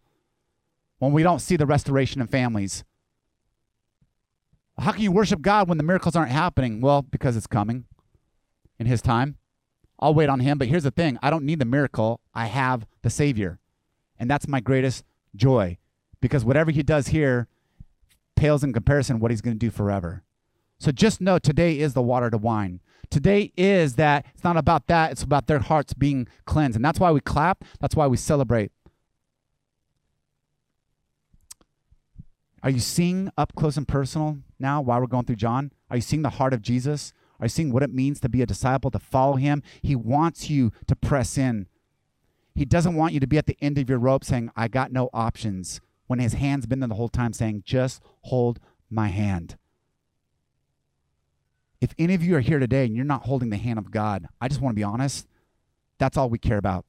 when 0.99 1.11
we 1.11 1.23
don't 1.23 1.39
see 1.39 1.55
the 1.55 1.65
restoration 1.65 2.21
in 2.21 2.27
families. 2.27 2.83
How 4.79 4.91
can 4.91 5.01
you 5.01 5.11
worship 5.11 5.41
God 5.41 5.67
when 5.67 5.77
the 5.77 5.83
miracles 5.83 6.15
aren't 6.15 6.31
happening? 6.31 6.81
Well, 6.81 7.01
because 7.01 7.35
it's 7.35 7.47
coming 7.47 7.85
in 8.79 8.85
His 8.85 9.01
time. 9.01 9.37
I'll 9.99 10.13
wait 10.13 10.29
on 10.29 10.39
Him. 10.39 10.57
But 10.57 10.67
here's 10.67 10.83
the 10.83 10.91
thing 10.91 11.17
I 11.21 11.29
don't 11.29 11.45
need 11.45 11.59
the 11.59 11.65
miracle, 11.65 12.21
I 12.33 12.45
have 12.45 12.85
the 13.01 13.09
Savior. 13.09 13.59
And 14.19 14.29
that's 14.29 14.47
my 14.47 14.59
greatest 14.59 15.03
joy 15.35 15.77
because 16.21 16.45
whatever 16.45 16.71
He 16.71 16.83
does 16.83 17.07
here 17.07 17.47
pales 18.35 18.63
in 18.63 18.71
comparison 18.73 19.19
what 19.19 19.31
He's 19.31 19.41
going 19.41 19.55
to 19.55 19.65
do 19.65 19.71
forever. 19.71 20.23
So 20.79 20.91
just 20.91 21.21
know 21.21 21.39
today 21.39 21.79
is 21.79 21.93
the 21.93 22.01
water 22.03 22.29
to 22.29 22.37
wine. 22.37 22.81
Today 23.09 23.51
is 23.55 23.95
that 23.95 24.25
it's 24.33 24.43
not 24.43 24.57
about 24.57 24.87
that, 24.87 25.11
it's 25.11 25.23
about 25.23 25.47
their 25.47 25.59
hearts 25.59 25.93
being 25.93 26.27
cleansed. 26.45 26.75
And 26.75 26.83
that's 26.83 26.99
why 26.99 27.11
we 27.11 27.21
clap, 27.21 27.63
that's 27.79 27.95
why 27.95 28.07
we 28.07 28.17
celebrate. 28.17 28.71
Are 32.63 32.69
you 32.69 32.79
seeing 32.79 33.31
up 33.37 33.53
close 33.55 33.77
and 33.77 33.87
personal 33.87 34.39
now 34.59 34.81
while 34.81 34.99
we're 34.99 35.07
going 35.07 35.25
through 35.25 35.37
John? 35.37 35.71
Are 35.89 35.97
you 35.97 36.01
seeing 36.01 36.23
the 36.23 36.31
heart 36.31 36.53
of 36.53 36.61
Jesus? 36.61 37.13
Are 37.39 37.45
you 37.45 37.49
seeing 37.49 37.71
what 37.71 37.83
it 37.83 37.93
means 37.93 38.19
to 38.19 38.29
be 38.29 38.41
a 38.41 38.45
disciple, 38.45 38.91
to 38.91 38.99
follow 38.99 39.35
him? 39.35 39.63
He 39.81 39.95
wants 39.95 40.49
you 40.49 40.71
to 40.87 40.95
press 40.95 41.37
in. 41.37 41.67
He 42.55 42.65
doesn't 42.65 42.95
want 42.95 43.13
you 43.13 43.19
to 43.19 43.27
be 43.27 43.37
at 43.37 43.45
the 43.45 43.57
end 43.61 43.77
of 43.77 43.87
your 43.87 43.99
rope 43.99 44.23
saying, 44.23 44.51
I 44.55 44.67
got 44.67 44.91
no 44.91 45.09
options, 45.13 45.79
when 46.07 46.19
his 46.19 46.33
hand's 46.33 46.65
been 46.65 46.79
there 46.79 46.89
the 46.89 46.95
whole 46.95 47.09
time 47.09 47.31
saying, 47.31 47.63
just 47.63 48.01
hold 48.21 48.59
my 48.89 49.09
hand. 49.09 49.55
If 51.79 51.93
any 51.99 52.13
of 52.13 52.23
you 52.23 52.35
are 52.35 52.41
here 52.41 52.59
today 52.59 52.85
and 52.85 52.95
you're 52.95 53.05
not 53.05 53.25
holding 53.25 53.49
the 53.49 53.57
hand 53.57 53.77
of 53.77 53.91
God, 53.91 54.27
I 54.41 54.47
just 54.47 54.61
want 54.61 54.73
to 54.73 54.79
be 54.79 54.83
honest. 54.83 55.27
That's 55.99 56.17
all 56.17 56.29
we 56.29 56.39
care 56.39 56.57
about. 56.57 56.85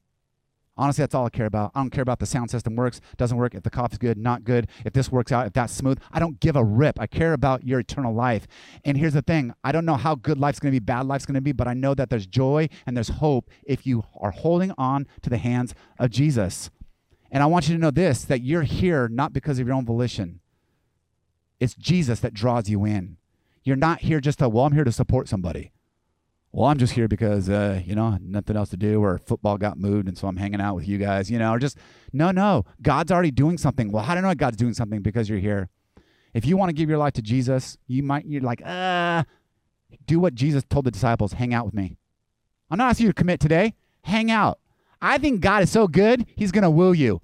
Honestly, 0.79 1.01
that's 1.01 1.13
all 1.13 1.25
I 1.25 1.29
care 1.29 1.45
about. 1.45 1.71
I 1.75 1.81
don't 1.81 1.89
care 1.89 2.01
about 2.01 2.19
the 2.19 2.25
sound 2.25 2.49
system 2.49 2.77
works, 2.77 3.01
doesn't 3.17 3.37
work, 3.37 3.53
if 3.53 3.63
the 3.63 3.69
coffee's 3.69 3.97
good, 3.97 4.17
not 4.17 4.45
good, 4.45 4.69
if 4.85 4.93
this 4.93 5.11
works 5.11 5.29
out, 5.29 5.45
if 5.45 5.51
that's 5.51 5.73
smooth. 5.73 5.99
I 6.09 6.19
don't 6.19 6.39
give 6.39 6.55
a 6.55 6.63
rip. 6.63 6.97
I 7.01 7.05
care 7.05 7.33
about 7.33 7.67
your 7.67 7.81
eternal 7.81 8.13
life. 8.13 8.47
And 8.85 8.97
here's 8.97 9.13
the 9.13 9.21
thing 9.21 9.53
I 9.61 9.73
don't 9.73 9.83
know 9.83 9.97
how 9.97 10.15
good 10.15 10.37
life's 10.37 10.59
going 10.59 10.73
to 10.73 10.79
be, 10.79 10.83
bad 10.83 11.05
life's 11.05 11.25
going 11.25 11.35
to 11.35 11.41
be, 11.41 11.51
but 11.51 11.67
I 11.67 11.73
know 11.73 11.93
that 11.95 12.09
there's 12.09 12.25
joy 12.25 12.69
and 12.85 12.95
there's 12.95 13.09
hope 13.09 13.49
if 13.63 13.85
you 13.85 14.05
are 14.17 14.31
holding 14.31 14.71
on 14.77 15.05
to 15.21 15.29
the 15.29 15.37
hands 15.37 15.75
of 15.99 16.11
Jesus. 16.11 16.69
And 17.29 17.43
I 17.43 17.47
want 17.47 17.67
you 17.67 17.75
to 17.75 17.81
know 17.81 17.91
this 17.91 18.23
that 18.23 18.39
you're 18.39 18.63
here 18.63 19.09
not 19.09 19.33
because 19.33 19.59
of 19.59 19.67
your 19.67 19.75
own 19.75 19.85
volition, 19.85 20.39
it's 21.59 21.75
Jesus 21.75 22.21
that 22.21 22.33
draws 22.33 22.69
you 22.69 22.85
in. 22.85 23.17
You're 23.63 23.75
not 23.75 23.99
here 23.99 24.19
just 24.19 24.39
to, 24.39 24.49
well, 24.49 24.65
I'm 24.65 24.73
here 24.73 24.83
to 24.83 24.91
support 24.91 25.27
somebody 25.27 25.71
well, 26.51 26.67
I'm 26.67 26.79
just 26.79 26.93
here 26.93 27.07
because, 27.07 27.47
uh, 27.47 27.81
you 27.85 27.93
know, 27.93 28.17
nothing 28.21 28.55
else 28.55 28.69
to 28.69 28.77
do, 28.77 29.03
or 29.03 29.19
football 29.19 29.57
got 29.57 29.77
moved, 29.77 30.07
and 30.07 30.17
so 30.17 30.27
I'm 30.27 30.37
hanging 30.37 30.59
out 30.59 30.75
with 30.75 30.87
you 30.87 30.97
guys, 30.97 31.29
you 31.29 31.37
know, 31.37 31.53
or 31.53 31.59
just, 31.59 31.77
no, 32.11 32.31
no, 32.31 32.65
God's 32.81 33.11
already 33.11 33.31
doing 33.31 33.57
something. 33.57 33.91
Well, 33.91 34.03
how 34.03 34.15
do 34.15 34.19
I 34.19 34.21
know 34.21 34.33
God's 34.33 34.57
doing 34.57 34.73
something? 34.73 35.01
Because 35.01 35.29
you're 35.29 35.39
here. 35.39 35.69
If 36.33 36.45
you 36.45 36.57
want 36.57 36.69
to 36.69 36.73
give 36.73 36.89
your 36.89 36.97
life 36.97 37.13
to 37.13 37.21
Jesus, 37.21 37.77
you 37.87 38.01
might, 38.01 38.25
you're 38.25 38.41
like, 38.41 38.61
uh, 38.65 39.23
do 40.07 40.19
what 40.19 40.33
Jesus 40.33 40.63
told 40.63 40.85
the 40.85 40.91
disciples 40.91 41.33
hang 41.33 41.53
out 41.53 41.65
with 41.65 41.73
me. 41.73 41.97
I'm 42.69 42.77
not 42.77 42.89
asking 42.89 43.07
you 43.07 43.11
to 43.11 43.15
commit 43.15 43.39
today, 43.39 43.75
hang 44.03 44.31
out. 44.31 44.59
I 45.01 45.17
think 45.17 45.41
God 45.41 45.63
is 45.63 45.71
so 45.71 45.87
good, 45.87 46.25
He's 46.35 46.51
going 46.51 46.63
to 46.63 46.69
woo 46.69 46.93
you. 46.93 47.21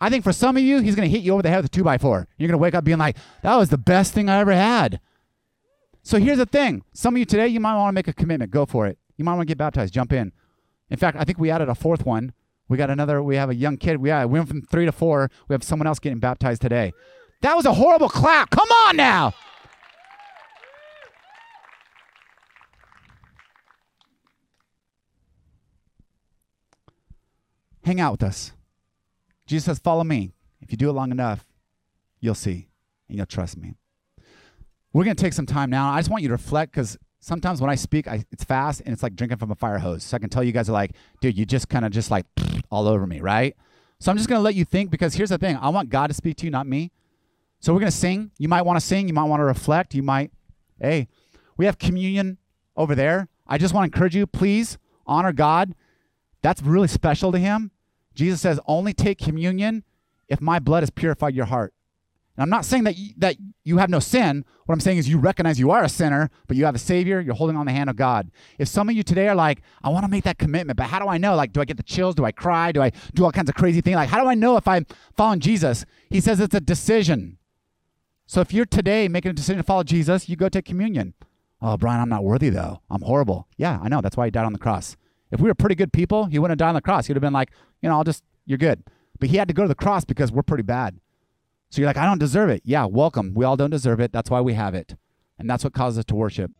I 0.00 0.10
think 0.10 0.22
for 0.22 0.32
some 0.32 0.56
of 0.56 0.62
you, 0.62 0.78
He's 0.78 0.94
going 0.94 1.08
to 1.08 1.14
hit 1.14 1.24
you 1.24 1.32
over 1.32 1.42
the 1.42 1.48
head 1.48 1.58
with 1.58 1.66
a 1.66 1.70
two 1.70 1.82
by 1.82 1.98
four. 1.98 2.28
You're 2.38 2.46
going 2.46 2.58
to 2.58 2.62
wake 2.62 2.76
up 2.76 2.84
being 2.84 2.98
like, 2.98 3.16
that 3.42 3.56
was 3.56 3.70
the 3.70 3.78
best 3.78 4.14
thing 4.14 4.28
I 4.28 4.38
ever 4.38 4.52
had. 4.52 5.00
So 6.08 6.18
here's 6.18 6.38
the 6.38 6.46
thing. 6.46 6.84
Some 6.94 7.16
of 7.16 7.18
you 7.18 7.26
today, 7.26 7.48
you 7.48 7.60
might 7.60 7.76
want 7.76 7.90
to 7.90 7.92
make 7.92 8.08
a 8.08 8.14
commitment. 8.14 8.50
Go 8.50 8.64
for 8.64 8.86
it. 8.86 8.96
You 9.18 9.26
might 9.26 9.34
want 9.34 9.42
to 9.42 9.50
get 9.50 9.58
baptized. 9.58 9.92
Jump 9.92 10.10
in. 10.14 10.32
In 10.88 10.96
fact, 10.96 11.18
I 11.20 11.24
think 11.24 11.38
we 11.38 11.50
added 11.50 11.68
a 11.68 11.74
fourth 11.74 12.06
one. 12.06 12.32
We 12.66 12.78
got 12.78 12.88
another, 12.88 13.22
we 13.22 13.36
have 13.36 13.50
a 13.50 13.54
young 13.54 13.76
kid. 13.76 13.98
We, 13.98 14.10
we 14.10 14.24
went 14.24 14.48
from 14.48 14.62
three 14.62 14.86
to 14.86 14.90
four. 14.90 15.30
We 15.48 15.52
have 15.52 15.62
someone 15.62 15.86
else 15.86 15.98
getting 15.98 16.18
baptized 16.18 16.62
today. 16.62 16.94
That 17.42 17.54
was 17.56 17.66
a 17.66 17.74
horrible 17.74 18.08
clap. 18.08 18.48
Come 18.48 18.70
on 18.86 18.96
now. 18.96 19.34
Hang 27.84 28.00
out 28.00 28.12
with 28.12 28.22
us. 28.22 28.52
Jesus 29.46 29.66
says, 29.66 29.78
Follow 29.78 30.04
me. 30.04 30.32
If 30.62 30.72
you 30.72 30.78
do 30.78 30.88
it 30.88 30.94
long 30.94 31.10
enough, 31.10 31.44
you'll 32.18 32.34
see 32.34 32.70
and 33.10 33.18
you'll 33.18 33.26
trust 33.26 33.58
me. 33.58 33.74
We're 34.92 35.04
going 35.04 35.16
to 35.16 35.22
take 35.22 35.32
some 35.32 35.46
time 35.46 35.70
now. 35.70 35.90
I 35.90 35.98
just 35.98 36.10
want 36.10 36.22
you 36.22 36.28
to 36.28 36.34
reflect 36.34 36.72
because 36.72 36.96
sometimes 37.20 37.60
when 37.60 37.70
I 37.70 37.74
speak, 37.74 38.08
I, 38.08 38.24
it's 38.30 38.44
fast 38.44 38.80
and 38.80 38.92
it's 38.92 39.02
like 39.02 39.14
drinking 39.14 39.38
from 39.38 39.50
a 39.50 39.54
fire 39.54 39.78
hose. 39.78 40.04
So 40.04 40.16
I 40.16 40.20
can 40.20 40.30
tell 40.30 40.42
you 40.42 40.52
guys 40.52 40.68
are 40.68 40.72
like, 40.72 40.92
dude, 41.20 41.36
you 41.36 41.44
just 41.44 41.68
kind 41.68 41.84
of 41.84 41.92
just 41.92 42.10
like 42.10 42.26
all 42.70 42.88
over 42.88 43.06
me, 43.06 43.20
right? 43.20 43.56
So 44.00 44.10
I'm 44.10 44.16
just 44.16 44.28
going 44.28 44.38
to 44.38 44.42
let 44.42 44.54
you 44.54 44.64
think 44.64 44.90
because 44.90 45.14
here's 45.14 45.30
the 45.30 45.38
thing 45.38 45.56
I 45.56 45.68
want 45.68 45.90
God 45.90 46.06
to 46.06 46.14
speak 46.14 46.36
to 46.38 46.44
you, 46.44 46.50
not 46.50 46.66
me. 46.66 46.92
So 47.60 47.72
we're 47.72 47.80
going 47.80 47.90
to 47.90 47.96
sing. 47.96 48.30
You 48.38 48.48
might 48.48 48.62
want 48.62 48.78
to 48.78 48.84
sing. 48.84 49.08
You 49.08 49.14
might 49.14 49.24
want 49.24 49.40
to 49.40 49.44
reflect. 49.44 49.94
You 49.94 50.02
might, 50.02 50.30
hey, 50.80 51.08
we 51.56 51.66
have 51.66 51.78
communion 51.78 52.38
over 52.76 52.94
there. 52.94 53.28
I 53.46 53.58
just 53.58 53.74
want 53.74 53.90
to 53.90 53.96
encourage 53.96 54.14
you, 54.14 54.26
please 54.26 54.78
honor 55.06 55.32
God. 55.32 55.74
That's 56.42 56.62
really 56.62 56.88
special 56.88 57.32
to 57.32 57.38
Him. 57.38 57.72
Jesus 58.14 58.40
says, 58.40 58.60
only 58.66 58.92
take 58.92 59.18
communion 59.18 59.84
if 60.28 60.40
my 60.40 60.58
blood 60.58 60.82
has 60.82 60.90
purified 60.90 61.34
your 61.34 61.46
heart. 61.46 61.74
I'm 62.42 62.50
not 62.50 62.64
saying 62.64 62.84
that 62.84 62.96
you, 62.96 63.14
that 63.16 63.36
you 63.64 63.78
have 63.78 63.90
no 63.90 63.98
sin. 63.98 64.44
What 64.66 64.72
I'm 64.72 64.80
saying 64.80 64.98
is 64.98 65.08
you 65.08 65.18
recognize 65.18 65.58
you 65.58 65.70
are 65.70 65.82
a 65.82 65.88
sinner, 65.88 66.30
but 66.46 66.56
you 66.56 66.64
have 66.66 66.74
a 66.74 66.78
Savior. 66.78 67.20
You're 67.20 67.34
holding 67.34 67.56
on 67.56 67.66
the 67.66 67.72
hand 67.72 67.90
of 67.90 67.96
God. 67.96 68.30
If 68.58 68.68
some 68.68 68.88
of 68.88 68.94
you 68.94 69.02
today 69.02 69.28
are 69.28 69.34
like, 69.34 69.62
I 69.82 69.88
want 69.88 70.04
to 70.04 70.10
make 70.10 70.24
that 70.24 70.38
commitment, 70.38 70.76
but 70.76 70.86
how 70.86 70.98
do 71.00 71.08
I 71.08 71.18
know? 71.18 71.34
Like, 71.34 71.52
do 71.52 71.60
I 71.60 71.64
get 71.64 71.76
the 71.76 71.82
chills? 71.82 72.14
Do 72.14 72.24
I 72.24 72.32
cry? 72.32 72.70
Do 72.70 72.82
I 72.82 72.92
do 73.14 73.24
all 73.24 73.32
kinds 73.32 73.48
of 73.48 73.56
crazy 73.56 73.80
things? 73.80 73.96
Like, 73.96 74.08
how 74.08 74.22
do 74.22 74.28
I 74.28 74.34
know 74.34 74.56
if 74.56 74.68
I'm 74.68 74.86
following 75.16 75.40
Jesus? 75.40 75.84
He 76.10 76.20
says 76.20 76.38
it's 76.38 76.54
a 76.54 76.60
decision. 76.60 77.38
So 78.26 78.40
if 78.40 78.52
you're 78.52 78.66
today 78.66 79.08
making 79.08 79.30
a 79.30 79.34
decision 79.34 79.56
to 79.56 79.62
follow 79.62 79.82
Jesus, 79.82 80.28
you 80.28 80.36
go 80.36 80.48
take 80.48 80.66
communion. 80.66 81.14
Oh, 81.60 81.76
Brian, 81.76 82.00
I'm 82.00 82.08
not 82.08 82.24
worthy 82.24 82.50
though. 82.50 82.82
I'm 82.90 83.02
horrible. 83.02 83.48
Yeah, 83.56 83.80
I 83.82 83.88
know. 83.88 84.00
That's 84.00 84.16
why 84.16 84.26
he 84.26 84.30
died 84.30 84.44
on 84.44 84.52
the 84.52 84.58
cross. 84.58 84.96
If 85.32 85.40
we 85.40 85.48
were 85.48 85.54
pretty 85.54 85.74
good 85.74 85.92
people, 85.92 86.26
he 86.26 86.38
wouldn't 86.38 86.52
have 86.52 86.64
died 86.66 86.68
on 86.68 86.74
the 86.74 86.82
cross. 86.82 87.06
He 87.06 87.12
would 87.12 87.16
have 87.16 87.22
been 87.22 87.32
like, 87.32 87.50
you 87.82 87.88
know, 87.88 87.96
I'll 87.96 88.04
just, 88.04 88.22
you're 88.46 88.58
good. 88.58 88.84
But 89.18 89.30
he 89.30 89.38
had 89.38 89.48
to 89.48 89.54
go 89.54 89.62
to 89.62 89.68
the 89.68 89.74
cross 89.74 90.04
because 90.04 90.30
we're 90.30 90.42
pretty 90.42 90.62
bad. 90.62 91.00
So 91.70 91.80
you're 91.80 91.86
like, 91.88 91.96
I 91.96 92.06
don't 92.06 92.18
deserve 92.18 92.50
it. 92.50 92.62
Yeah, 92.64 92.86
welcome. 92.86 93.32
We 93.34 93.44
all 93.44 93.56
don't 93.56 93.70
deserve 93.70 94.00
it. 94.00 94.12
That's 94.12 94.30
why 94.30 94.40
we 94.40 94.54
have 94.54 94.74
it. 94.74 94.96
And 95.38 95.48
that's 95.48 95.64
what 95.64 95.72
causes 95.72 95.98
us 95.98 96.04
to 96.06 96.14
worship. 96.14 96.50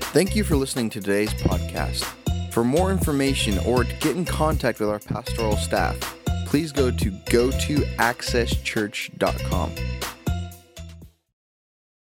Thank 0.00 0.34
you 0.34 0.44
for 0.44 0.56
listening 0.56 0.90
to 0.90 1.00
today's 1.00 1.32
podcast. 1.34 2.04
For 2.52 2.64
more 2.64 2.90
information 2.90 3.58
or 3.60 3.84
to 3.84 3.92
get 3.96 4.16
in 4.16 4.24
contact 4.24 4.80
with 4.80 4.88
our 4.88 4.98
pastoral 4.98 5.56
staff, 5.56 5.96
please 6.46 6.72
go 6.72 6.90
to 6.90 7.10
go 7.30 7.50
to 7.50 7.76
accesschurch.com. 7.98 9.72